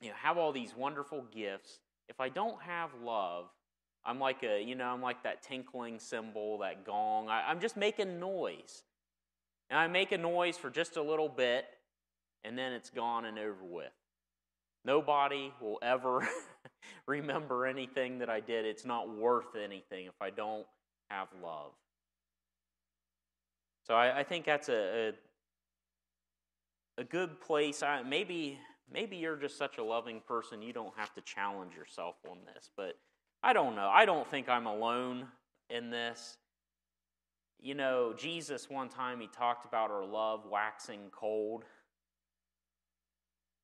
you 0.02 0.10
know, 0.10 0.16
have 0.22 0.38
all 0.38 0.52
these 0.52 0.76
wonderful 0.76 1.26
gifts, 1.32 1.80
if 2.08 2.20
I 2.20 2.30
don't 2.30 2.62
have 2.62 2.90
love, 3.04 3.46
I'm 4.06 4.20
like 4.20 4.44
a, 4.44 4.62
you 4.62 4.76
know, 4.76 4.86
I'm 4.86 5.02
like 5.02 5.24
that 5.24 5.44
tinkling 5.44 6.00
cymbal, 6.00 6.60
that 6.60 6.86
gong. 6.86 7.28
I, 7.28 7.44
I'm 7.48 7.60
just 7.60 7.78
making 7.78 8.20
noise. 8.20 8.84
And 9.70 9.78
I 9.78 9.88
make 9.88 10.12
a 10.12 10.18
noise 10.18 10.58
for 10.58 10.70
just 10.70 10.98
a 10.98 11.02
little 11.02 11.30
bit, 11.30 11.66
and 12.44 12.58
then 12.58 12.74
it's 12.74 12.90
gone 12.90 13.26
and 13.26 13.38
over 13.38 13.64
with. 13.64 13.92
Nobody 14.86 15.54
will 15.62 15.80
ever 15.82 16.28
remember 17.08 17.66
anything 17.66 18.20
that 18.20 18.30
I 18.30 18.40
did. 18.40 18.66
It's 18.66 18.86
not 18.86 19.10
worth 19.10 19.56
anything 19.62 20.06
if 20.06 20.22
I 20.22 20.30
don't 20.30 20.66
have 21.10 21.28
love. 21.44 21.72
So 23.86 23.96
I, 23.96 24.20
I 24.20 24.24
think 24.24 24.46
that's 24.46 24.70
a, 24.70 25.14
a, 26.98 27.02
a 27.02 27.04
good 27.04 27.42
place. 27.42 27.82
I, 27.82 28.04
maybe 28.04 28.60
maybe 28.92 29.18
you're 29.18 29.36
just 29.36 29.58
such 29.58 29.78
a 29.78 29.84
loving 29.84 30.22
person 30.28 30.62
you 30.62 30.74
don't 30.74 30.94
have 30.98 31.14
to 31.14 31.22
challenge 31.22 31.76
yourself 31.76 32.16
on 32.30 32.38
this, 32.54 32.70
but 32.76 32.96
I 33.44 33.54
don't 33.54 33.76
know. 33.76 33.90
I 33.90 34.06
don't 34.06 34.28
think 34.30 34.50
I'm 34.50 34.66
alone 34.66 35.28
in 35.70 35.90
this. 35.90 36.38
You 37.62 37.76
know, 37.76 38.14
Jesus 38.18 38.70
one 38.70 38.90
time 38.90 39.20
he 39.20 39.28
talked 39.28 39.66
about 39.66 39.92
our 39.92 40.06
love 40.06 40.46
waxing 40.50 41.10
cold. 41.12 41.66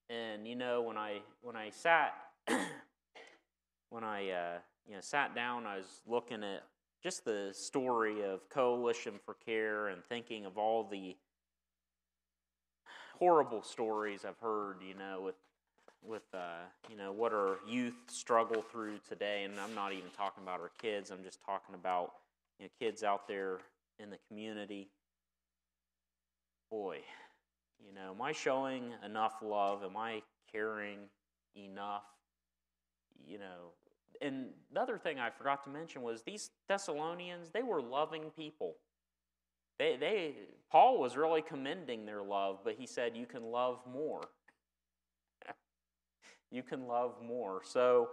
And 0.09 0.47
you 0.47 0.55
know, 0.55 0.81
when 0.81 0.97
I 0.97 1.19
when 1.41 1.55
I 1.55 1.69
sat 1.69 2.13
when 3.89 4.03
I 4.03 4.29
uh, 4.29 4.57
you 4.87 4.93
know 4.93 5.01
sat 5.01 5.33
down, 5.35 5.65
I 5.65 5.77
was 5.77 6.01
looking 6.07 6.43
at 6.43 6.63
just 7.03 7.25
the 7.25 7.49
story 7.53 8.23
of 8.23 8.49
Coalition 8.49 9.13
for 9.25 9.35
Care 9.45 9.87
and 9.87 10.03
thinking 10.05 10.45
of 10.45 10.57
all 10.57 10.83
the 10.83 11.15
horrible 13.19 13.61
stories 13.61 14.25
I've 14.25 14.39
heard, 14.39 14.77
you 14.87 14.95
know, 14.95 15.21
with 15.23 15.35
with 16.03 16.23
uh, 16.33 16.65
you 16.89 16.97
know 16.97 17.11
what 17.11 17.33
our 17.33 17.57
youth 17.67 17.95
struggle 18.07 18.61
through 18.61 18.99
today, 19.07 19.43
and 19.43 19.59
I'm 19.59 19.73
not 19.73 19.93
even 19.93 20.09
talking 20.15 20.43
about 20.43 20.59
our 20.59 20.71
kids. 20.79 21.11
I'm 21.11 21.23
just 21.23 21.39
talking 21.43 21.75
about 21.75 22.11
you 22.59 22.65
know 22.65 22.69
kids 22.79 23.03
out 23.03 23.27
there 23.27 23.59
in 23.99 24.09
the 24.09 24.17
community. 24.27 24.89
Boy, 26.69 26.99
you 27.79 27.93
know, 27.93 28.11
am 28.11 28.21
I 28.21 28.31
showing 28.31 28.93
enough 29.05 29.35
love? 29.41 29.83
Am 29.83 29.97
I 29.97 30.21
caring 30.51 30.99
enough? 31.55 32.03
You 33.27 33.39
know, 33.39 33.71
and 34.21 34.47
the 34.73 34.81
other 34.81 34.97
thing 34.97 35.19
I 35.19 35.29
forgot 35.29 35.63
to 35.65 35.69
mention 35.69 36.01
was 36.01 36.21
these 36.21 36.51
Thessalonians. 36.67 37.49
They 37.49 37.63
were 37.63 37.81
loving 37.81 38.31
people. 38.35 38.75
They, 39.79 39.97
they, 39.99 40.33
Paul 40.71 40.99
was 40.99 41.17
really 41.17 41.41
commending 41.41 42.05
their 42.05 42.21
love, 42.21 42.59
but 42.63 42.75
he 42.75 42.87
said, 42.87 43.15
You 43.15 43.25
can 43.25 43.43
love 43.43 43.79
more. 43.91 44.21
you 46.51 46.63
can 46.63 46.87
love 46.87 47.15
more. 47.21 47.61
So 47.63 48.09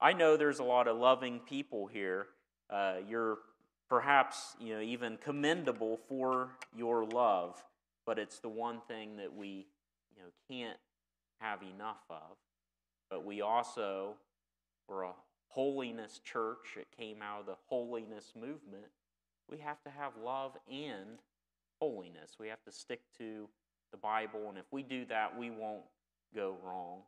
I 0.00 0.12
know 0.12 0.36
there's 0.36 0.58
a 0.58 0.64
lot 0.64 0.88
of 0.88 0.96
loving 0.96 1.40
people 1.40 1.86
here. 1.86 2.26
Uh, 2.68 2.96
you're 3.08 3.38
perhaps 3.88 4.56
you 4.58 4.74
know 4.74 4.80
even 4.80 5.16
commendable 5.18 6.00
for 6.08 6.50
your 6.76 7.04
love, 7.04 7.62
but 8.06 8.18
it's 8.18 8.38
the 8.38 8.48
one 8.48 8.80
thing 8.88 9.16
that 9.16 9.34
we 9.34 9.66
you 10.16 10.22
know 10.22 10.30
can't 10.48 10.78
have 11.40 11.60
enough 11.62 12.04
of. 12.08 12.36
But 13.10 13.24
we 13.24 13.42
also, 13.42 14.14
for 14.86 15.02
a 15.02 15.12
holiness 15.48 16.20
church 16.24 16.76
it 16.76 16.86
came 16.96 17.22
out 17.22 17.40
of 17.40 17.46
the 17.46 17.56
holiness 17.66 18.32
movement, 18.34 18.90
we 19.50 19.58
have 19.58 19.82
to 19.82 19.90
have 19.90 20.12
love 20.22 20.52
and 20.70 21.18
holiness. 21.80 22.36
We 22.38 22.48
have 22.48 22.62
to 22.64 22.72
stick 22.72 23.00
to 23.18 23.48
the 23.92 23.98
Bible, 23.98 24.48
and 24.48 24.58
if 24.58 24.64
we 24.70 24.82
do 24.82 25.04
that, 25.06 25.38
we 25.38 25.50
won't 25.50 25.84
go 26.34 26.56
wrong. 26.64 27.00